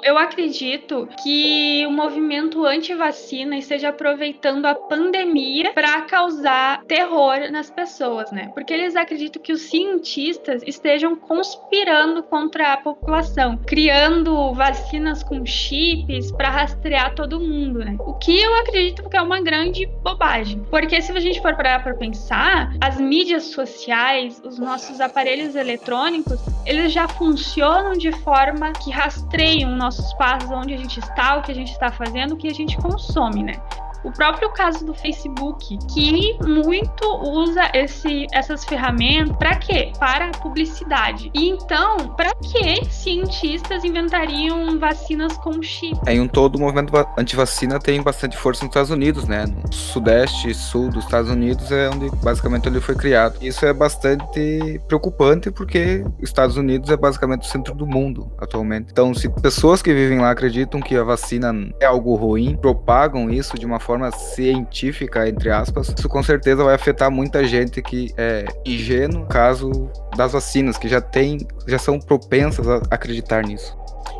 Eu 0.03 0.19
acredito 0.19 1.09
que 1.23 1.85
o 1.87 1.91
movimento 1.91 2.65
anti-vacina 2.65 3.57
esteja 3.57 3.91
aproveitando 3.91 4.67
a 4.67 4.75
pandemia 4.75 5.73
para 5.73 6.03
causar 6.03 6.83
terror 6.85 7.51
nas 7.51 7.71
pessoas, 7.71 8.31
né? 8.33 8.51
Porque 8.55 8.73
eles 8.73 8.97
acreditam 8.97 9.43
que 9.43 9.53
os 9.53 9.63
cientistas 9.63 10.63
estejam 10.67 11.17
conspirando 11.17 12.23
contra 12.23 12.73
a 12.73 12.77
população, 12.77 13.57
criando 13.57 14.53
vacinas 14.55 15.23
com 15.23 15.45
chips 15.45 16.31
para 16.33 16.51
rastrear 16.51 17.15
todo 17.15 17.41
mundo, 17.41 17.81
né? 17.81 17.97
O 18.01 18.15
que 18.15 18.41
eu 18.41 18.55
acredito 18.57 19.09
que 19.09 19.17
é 19.17 19.23
uma 19.23 19.41
grande 19.41 19.87
bobagem. 20.03 20.63
Porque 20.71 21.01
se 21.01 21.13
a 21.13 21.21
gente 21.21 21.41
for 21.41 21.55
parar 21.55 21.83
para 21.83 21.95
pensar, 21.95 22.73
as 22.81 23.01
mídias 23.01 23.45
sociais, 23.45 24.41
os 24.45 24.59
nossos 24.59 25.01
aparelhos 25.01 25.55
eletrônicos, 25.55 26.41
eles 26.65 26.93
já 26.93 27.09
funcionam 27.09 27.93
de 27.93 28.13
forma 28.23 28.73
que 28.73 28.91
rastreiam 28.91 29.77
nossos 29.91 30.15
passos, 30.15 30.49
onde 30.51 30.73
a 30.73 30.77
gente 30.77 31.01
está, 31.01 31.37
o 31.37 31.43
que 31.43 31.51
a 31.51 31.55
gente 31.55 31.73
está 31.73 31.91
fazendo, 31.91 32.35
o 32.35 32.37
que 32.37 32.49
a 32.49 32.55
gente 32.55 32.77
consome, 32.77 33.43
né? 33.43 33.55
O 34.03 34.11
próprio 34.11 34.51
caso 34.51 34.85
do 34.85 34.95
Facebook, 34.95 35.79
que 35.93 36.39
muito 36.43 37.05
usa 37.23 37.71
esse, 37.75 38.27
essas 38.33 38.65
ferramentas 38.65 39.37
para 39.37 39.57
quê? 39.57 39.93
Para 39.99 40.31
publicidade. 40.31 41.31
E 41.35 41.49
então, 41.49 42.09
para 42.17 42.35
que 42.35 42.85
cientistas 42.91 43.85
inventariam 43.85 44.79
vacinas 44.79 45.37
com 45.39 45.63
chip? 45.63 45.99
É, 46.07 46.15
em 46.15 46.21
um 46.21 46.29
todo, 46.29 46.57
o 46.57 46.61
movimento 46.61 46.93
antivacina 47.19 47.79
tem 47.79 48.03
bastante 48.03 48.37
força 48.37 48.65
nos 48.65 48.71
Estados 48.71 48.91
Unidos, 48.91 49.25
né? 49.27 49.45
No 49.47 49.73
sudeste 49.73 50.55
sul 50.55 50.89
dos 50.89 51.05
Estados 51.05 51.31
Unidos 51.31 51.71
é 51.71 51.91
onde 51.91 52.11
basicamente 52.17 52.69
ele 52.69 52.81
foi 52.81 52.95
criado. 52.95 53.37
Isso 53.41 53.67
é 53.67 53.73
bastante 53.73 54.81
preocupante 54.87 55.51
porque 55.51 56.05
os 56.19 56.29
Estados 56.29 56.57
Unidos 56.57 56.91
é 56.91 56.97
basicamente 56.97 57.43
o 57.43 57.51
centro 57.51 57.75
do 57.75 57.87
mundo 57.87 58.31
atualmente. 58.39 58.89
Então, 58.91 59.13
se 59.15 59.29
pessoas 59.29 59.83
que 59.83 59.93
vivem 59.93 60.21
lá 60.21 60.31
acreditam 60.31 60.81
que 60.81 60.97
a 60.97 61.05
vacina 61.05 61.53
é 61.81 61.87
algo 61.87 62.15
ruim, 62.15 62.57
propagam 62.57 63.31
isso 63.31 63.59
de 63.59 63.67
uma 63.67 63.79
forma 63.79 63.90
forma 63.91 64.13
científica, 64.13 65.29
entre 65.29 65.51
aspas, 65.51 65.93
isso 65.99 66.09
com 66.09 66.23
certeza 66.23 66.63
vai 66.63 66.77
afetar 66.77 67.11
muita 67.11 67.43
gente 67.43 67.83
que 67.83 68.15
é 68.17 68.45
ingênuo, 68.65 69.27
caso 69.27 69.91
das 70.17 70.31
vacinas, 70.31 70.79
que 70.79 70.89
já 70.89 71.01
tem, 71.01 71.39
já 71.67 71.77
são 71.77 71.99
propensas 71.99 72.69
a 72.69 72.81
acreditar 72.89 73.45
nisso. 73.45 73.77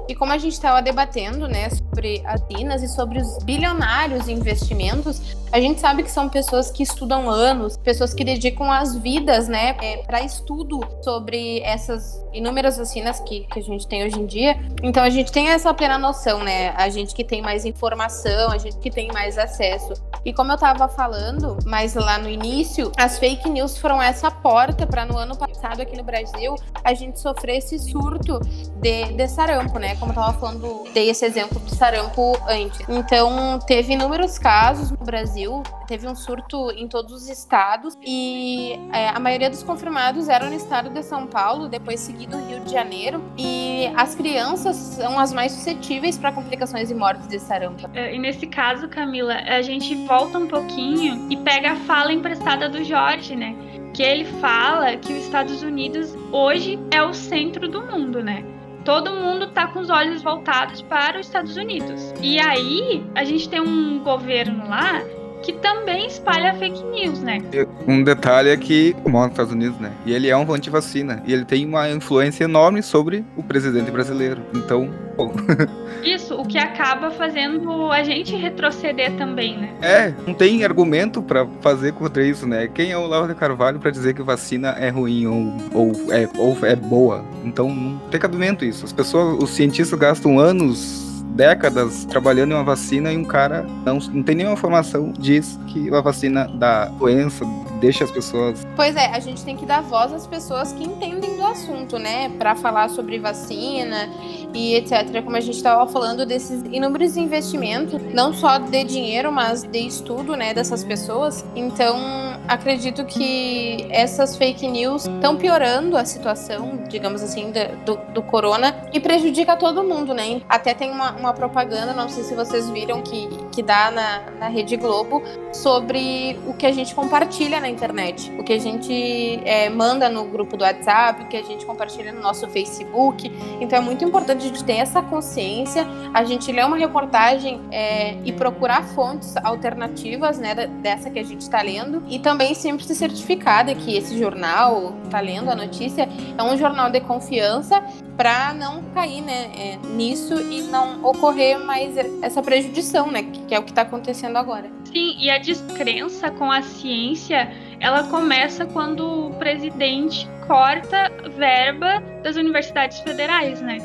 E 0.09 0.15
como 0.15 0.33
a 0.33 0.39
gente 0.39 0.53
estava 0.53 0.83
debatendo, 0.83 1.47
né, 1.47 1.71
sobre 1.71 2.23
as 2.25 2.41
vacinas 2.51 2.83
e 2.83 2.89
sobre 2.89 3.19
os 3.19 3.39
bilionários 3.45 4.29
investimentos, 4.29 5.37
a 5.53 5.61
gente 5.61 5.81
sabe 5.81 6.03
que 6.03 6.11
são 6.11 6.29
pessoas 6.29 6.71
que 6.71 6.83
estudam 6.83 7.29
anos, 7.29 7.77
pessoas 7.77 8.15
que 8.15 8.25
dedicam 8.25 8.71
as 8.71 8.97
vidas, 8.97 9.49
né, 9.49 9.77
é, 9.81 9.99
para 9.99 10.23
estudo 10.23 10.81
sobre 11.03 11.61
essas 11.61 12.25
inúmeras 12.33 12.77
vacinas 12.77 13.21
que, 13.21 13.41
que 13.41 13.59
a 13.59 13.63
gente 13.63 13.87
tem 13.87 14.05
hoje 14.05 14.19
em 14.19 14.27
dia. 14.27 14.57
Então 14.83 15.03
a 15.03 15.11
gente 15.11 15.33
tem 15.33 15.49
essa 15.49 15.73
plena 15.75 15.99
noção, 15.99 16.43
né, 16.43 16.71
a 16.77 16.89
gente 16.89 17.15
que 17.15 17.25
tem 17.25 17.43
mais 17.43 17.65
informação, 17.65 18.51
a 18.51 18.59
gente 18.59 18.79
que 18.79 18.91
tem 18.91 19.09
mais 19.13 19.39
acesso. 19.39 19.95
E 20.25 20.33
como 20.33 20.51
eu 20.51 20.55
estava 20.55 20.89
falando, 20.89 21.59
mas 21.65 21.95
lá 21.95 22.19
no 22.19 22.29
início, 22.29 22.93
as 22.97 23.19
fake 23.19 23.49
news 23.49 23.79
foram 23.79 24.03
essa 24.03 24.31
porta 24.31 24.87
para 24.87 25.05
no 25.05 25.17
ano 25.17 25.37
passado 25.37 25.81
aqui 25.81 25.97
no 25.97 26.05
Brasil 26.05 26.55
a 26.85 26.95
gente 26.95 27.19
sofrer 27.21 27.59
esse 27.59 27.79
surto 27.79 28.41
de, 28.81 29.13
de 29.13 29.29
sarampo, 29.29 29.79
né? 29.79 29.97
como 29.97 30.13
eu 30.13 30.17
tava 30.17 30.39
falando, 30.39 30.85
dei 30.93 31.11
esse 31.11 31.25
exemplo 31.25 31.59
do 31.61 31.75
sarampo 31.75 32.37
antes. 32.49 32.81
Então, 32.89 33.59
teve 33.67 33.93
inúmeros 33.93 34.39
casos 34.39 34.91
no 34.91 34.99
Brasil, 34.99 35.63
teve 35.87 36.07
um 36.07 36.15
surto 36.15 36.71
em 36.71 36.87
todos 36.87 37.13
os 37.13 37.29
estados 37.29 37.97
e 38.03 38.79
é, 38.93 39.09
a 39.09 39.19
maioria 39.19 39.51
dos 39.51 39.63
confirmados 39.63 40.29
eram 40.29 40.49
no 40.49 40.55
estado 40.55 40.91
de 40.91 41.03
São 41.03 41.27
Paulo, 41.27 41.69
depois 41.69 42.01
seguido 42.01 42.37
Rio 42.37 42.61
de 42.61 42.73
Janeiro. 42.73 43.23
E 43.37 43.91
as 43.97 44.15
crianças 44.15 44.77
são 44.77 45.19
as 45.19 45.33
mais 45.33 45.53
suscetíveis 45.53 46.17
para 46.17 46.33
complicações 46.33 46.91
e 46.91 46.95
mortes 46.95 47.27
de 47.27 47.39
sarampo. 47.39 47.89
É, 47.93 48.15
e 48.15 48.19
nesse 48.19 48.47
caso, 48.47 48.89
Camila, 48.89 49.35
a 49.35 49.63
gente 49.63 50.07
volta 50.11 50.41
um 50.41 50.49
pouquinho 50.49 51.29
e 51.31 51.37
pega 51.37 51.71
a 51.71 51.77
fala 51.77 52.13
emprestada 52.13 52.69
do 52.69 52.83
Jorge, 52.83 53.37
né? 53.37 53.55
Que 53.95 54.03
ele 54.03 54.25
fala 54.25 54.97
que 54.97 55.13
os 55.13 55.25
Estados 55.25 55.63
Unidos 55.63 56.17
hoje 56.33 56.81
é 56.91 57.01
o 57.01 57.15
centro 57.15 57.69
do 57.69 57.81
mundo, 57.83 58.21
né? 58.21 58.45
todo 58.85 59.13
mundo 59.13 59.45
está 59.45 59.67
com 59.67 59.79
os 59.79 59.91
olhos 59.91 60.23
voltados 60.23 60.81
para 60.83 61.21
os 61.21 61.27
Estados 61.27 61.57
Unidos. 61.57 62.15
E 62.21 62.41
aí 62.41 63.05
a 63.15 63.25
gente 63.25 63.49
tem 63.49 63.61
um 63.61 64.03
governo 64.03 64.69
lá 64.69 65.03
que 65.43 65.53
também 65.55 66.07
espalha 66.07 66.55
fake 66.55 66.83
news, 66.85 67.21
né? 67.21 67.39
Um 67.87 68.03
detalhe 68.03 68.51
é 68.51 68.57
que 68.57 68.95
mora 69.07 69.27
nos 69.27 69.33
Estados 69.33 69.53
Unidos, 69.53 69.79
né? 69.79 69.93
E 70.05 70.13
ele 70.13 70.29
é 70.29 70.37
um 70.37 70.53
anti-vacina. 70.53 71.23
E 71.27 71.33
ele 71.33 71.45
tem 71.45 71.67
uma 71.67 71.91
influência 71.91 72.45
enorme 72.45 72.83
sobre 72.83 73.25
o 73.37 73.43
presidente 73.43 73.91
brasileiro. 73.91 74.43
Então, 74.55 74.91
bom. 75.17 75.33
Isso, 76.03 76.35
o 76.35 76.47
que 76.47 76.59
acaba 76.59 77.11
fazendo 77.11 77.91
a 77.91 78.03
gente 78.03 78.35
retroceder 78.35 79.17
também, 79.17 79.57
né? 79.57 79.71
É, 79.83 80.15
não 80.27 80.33
tem 80.33 80.65
argumento 80.65 81.23
para 81.23 81.47
fazer 81.61 81.93
contra 81.93 82.25
isso, 82.25 82.47
né? 82.47 82.69
Quem 82.69 82.91
é 82.91 82.97
o 82.97 83.07
Lauro 83.07 83.29
de 83.29 83.35
Carvalho 83.35 83.79
para 83.79 83.91
dizer 83.91 84.15
que 84.15 84.23
vacina 84.23 84.71
é 84.79 84.89
ruim 84.89 85.27
ou, 85.27 85.57
ou, 85.75 86.13
é, 86.13 86.29
ou 86.39 86.57
é 86.63 86.75
boa? 86.75 87.23
Então 87.45 87.69
não 87.69 87.99
tem 88.11 88.19
cabimento 88.19 88.65
isso. 88.65 88.85
As 88.85 88.95
pessoas, 88.95 89.43
os 89.43 89.51
cientistas 89.51 89.99
gastam 89.99 90.39
anos 90.39 91.10
décadas 91.41 92.05
trabalhando 92.05 92.51
em 92.51 92.55
uma 92.55 92.63
vacina 92.63 93.11
e 93.11 93.17
um 93.17 93.25
cara 93.25 93.65
não, 93.83 93.99
não 93.99 94.23
tem 94.23 94.35
nenhuma 94.35 94.53
informação 94.53 95.11
diz 95.19 95.59
que 95.69 95.89
a 95.95 96.03
vacina 96.03 96.47
dá 96.53 96.85
doença, 96.85 97.47
deixa 97.81 98.05
as 98.05 98.11
pessoas. 98.11 98.67
Pois 98.77 98.95
é, 98.95 99.07
a 99.07 99.19
gente 99.19 99.45
tem 99.45 99.57
que 99.57 99.67
dar 99.67 99.83
voz 99.83 100.13
às 100.13 100.27
pessoas 100.27 100.73
que 100.73 100.85
entendem 100.85 101.37
do 101.37 101.45
assunto, 101.45 101.99
né? 101.99 102.29
Para 102.39 102.55
falar 102.55 102.91
sobre 102.91 103.19
vacina 103.19 104.09
e 104.55 104.75
etc. 104.75 105.23
Como 105.25 105.37
a 105.37 105.41
gente 105.41 105.57
estava 105.57 105.91
falando 105.91 106.27
desses 106.27 106.63
inúmeros 106.71 107.17
investimentos, 107.17 108.01
não 108.13 108.33
só 108.33 108.59
de 108.59 108.85
dinheiro, 108.85 109.33
mas 109.33 109.63
de 109.63 109.79
estudo, 109.79 110.37
né, 110.37 110.53
dessas 110.53 110.85
pessoas. 110.85 111.45
Então, 111.57 111.99
acredito 112.47 113.05
que 113.05 113.87
essas 113.91 114.37
fake 114.37 114.67
news 114.67 115.07
estão 115.07 115.37
piorando 115.37 115.97
a 115.97 116.05
situação, 116.05 116.85
digamos 116.89 117.23
assim, 117.23 117.53
do, 117.85 117.97
do 118.13 118.23
corona 118.23 118.75
e 118.93 119.01
prejudica 119.01 119.57
todo 119.57 119.83
mundo, 119.85 120.13
né? 120.13 120.43
Até 120.49 120.75
tem 120.75 120.91
uma, 120.91 121.13
uma 121.13 121.33
propaganda, 121.33 121.93
não 121.93 122.09
sei 122.09 122.25
se 122.25 122.35
vocês 122.35 122.69
viram, 122.71 123.03
que, 123.03 123.29
que 123.53 123.63
dá 123.63 123.91
na, 123.91 124.21
na 124.39 124.49
Rede 124.49 124.77
Globo 124.77 125.23
sobre 125.53 126.39
o 126.47 126.55
que 126.55 126.67
a 126.67 126.73
gente 126.73 126.95
compartilha 126.95 127.61
na 127.61 127.70
internet, 127.71 128.33
o 128.39 128.45
que 128.45 128.53
a 128.53 128.59
gente 128.59 129.41
é, 129.45 129.69
manda 129.69 130.09
no 130.09 130.25
grupo 130.25 130.57
do 130.57 130.65
WhatsApp, 130.65 131.23
o 131.23 131.27
que 131.27 131.37
a 131.37 131.43
gente 131.43 131.65
compartilha 131.65 132.13
no 132.13 132.21
nosso 132.21 132.49
Facebook. 132.49 133.31
Então 133.61 133.79
é 133.79 133.83
muito 133.83 134.05
importante 134.05 134.45
a 134.45 134.49
gente 134.49 134.65
ter 134.65 134.77
essa 134.77 135.03
consciência, 135.03 135.87
a 136.13 136.25
gente 136.25 136.51
ler 136.53 136.67
uma 136.67 136.77
reportagem 136.77 137.61
é, 137.71 138.17
e 138.25 138.33
procurar 138.33 138.85
fontes 138.85 139.37
alternativas 139.39 140.39
né, 140.39 140.55
dessa 140.55 141.11
que 141.11 141.19
a 141.19 141.25
gente 141.25 141.43
está 141.43 141.63
lendo 141.63 142.03
e 142.09 142.19
também 142.19 142.55
sempre 142.55 142.85
se 142.85 142.95
certificar 142.95 143.65
de 143.65 143.75
que 143.75 143.97
esse 143.97 144.19
jornal 144.19 144.95
está 145.05 145.21
lendo 145.21 145.51
a 145.51 145.55
notícia 145.55 146.09
é 146.37 146.43
um 146.43 146.57
jornal 146.57 146.91
de 146.91 147.01
confiança 147.01 147.83
para 148.17 148.53
não 148.53 148.83
cair 148.95 149.23
né, 149.23 149.51
é, 149.57 149.79
nisso 149.95 150.35
e 150.41 150.63
não 150.63 151.03
ocorrer 151.05 151.59
mais 151.59 151.97
essa 152.23 152.43
prejudição, 152.43 153.11
né, 153.11 153.23
que 153.23 153.55
é 153.55 153.59
o 153.59 153.63
que 153.63 153.71
está 153.71 153.83
acontecendo 153.83 154.37
agora. 154.37 154.80
Sim, 154.93 155.17
e 155.19 155.31
a 155.31 155.39
descrença 155.39 156.31
com 156.31 156.51
a 156.51 156.63
ciência, 156.63 157.49
ela 157.79 158.05
começa 158.05 158.67
quando 158.67 159.29
o 159.29 159.35
presidente 159.35 160.29
corta 160.49 161.11
verba 161.37 162.03
das 162.25 162.35
universidades 162.35 162.99
federais, 163.01 163.61
né? 163.63 163.79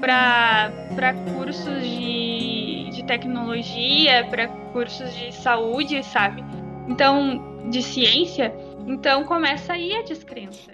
Para 0.00 1.14
cursos 1.34 1.82
de, 1.86 2.90
de 2.90 3.04
tecnologia, 3.04 4.26
para 4.28 4.48
cursos 4.72 5.14
de 5.14 5.32
saúde, 5.32 6.02
sabe? 6.02 6.42
Então, 6.88 7.62
de 7.70 7.80
ciência. 7.82 8.52
Então 8.86 9.22
começa 9.24 9.74
aí 9.74 9.94
a 9.94 10.02
descrença. 10.02 10.72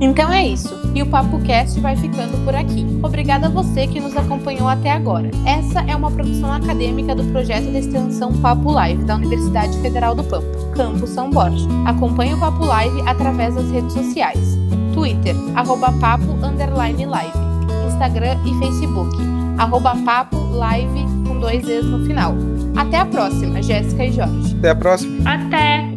Então 0.00 0.32
é 0.32 0.46
isso. 0.46 0.83
E 0.94 1.02
o 1.02 1.06
Papo 1.06 1.40
Cast 1.40 1.80
vai 1.80 1.96
ficando 1.96 2.42
por 2.44 2.54
aqui. 2.54 2.86
Obrigada 3.02 3.46
a 3.46 3.50
você 3.50 3.86
que 3.86 3.98
nos 3.98 4.16
acompanhou 4.16 4.68
até 4.68 4.90
agora. 4.90 5.28
Essa 5.44 5.80
é 5.80 5.96
uma 5.96 6.10
produção 6.10 6.52
acadêmica 6.52 7.14
do 7.14 7.24
projeto 7.24 7.64
de 7.64 7.78
extensão 7.78 8.32
Papo 8.34 8.70
Live 8.70 9.04
da 9.04 9.16
Universidade 9.16 9.76
Federal 9.80 10.14
do 10.14 10.22
Pampa, 10.22 10.46
Campus 10.76 11.10
São 11.10 11.30
Borja. 11.30 11.66
Acompanhe 11.84 12.34
o 12.34 12.38
Papo 12.38 12.64
Live 12.64 13.02
através 13.06 13.56
das 13.56 13.68
redes 13.70 13.92
sociais. 13.92 14.56
Twitter, 14.94 15.34
arroba 15.56 15.90
papo, 16.00 16.32
underline 16.44 17.04
live. 17.04 17.38
Instagram 17.88 18.36
e 18.44 18.54
Facebook, 18.60 19.16
arroba 19.58 19.96
papo 20.04 20.36
live 20.36 21.04
com 21.26 21.38
dois 21.40 21.68
Es 21.68 21.84
no 21.84 22.06
final. 22.06 22.34
Até 22.76 22.98
a 22.98 23.06
próxima, 23.06 23.60
Jéssica 23.60 24.04
e 24.04 24.12
Jorge. 24.12 24.56
Até 24.58 24.70
a 24.70 24.74
próxima. 24.76 25.30
Até! 25.30 25.93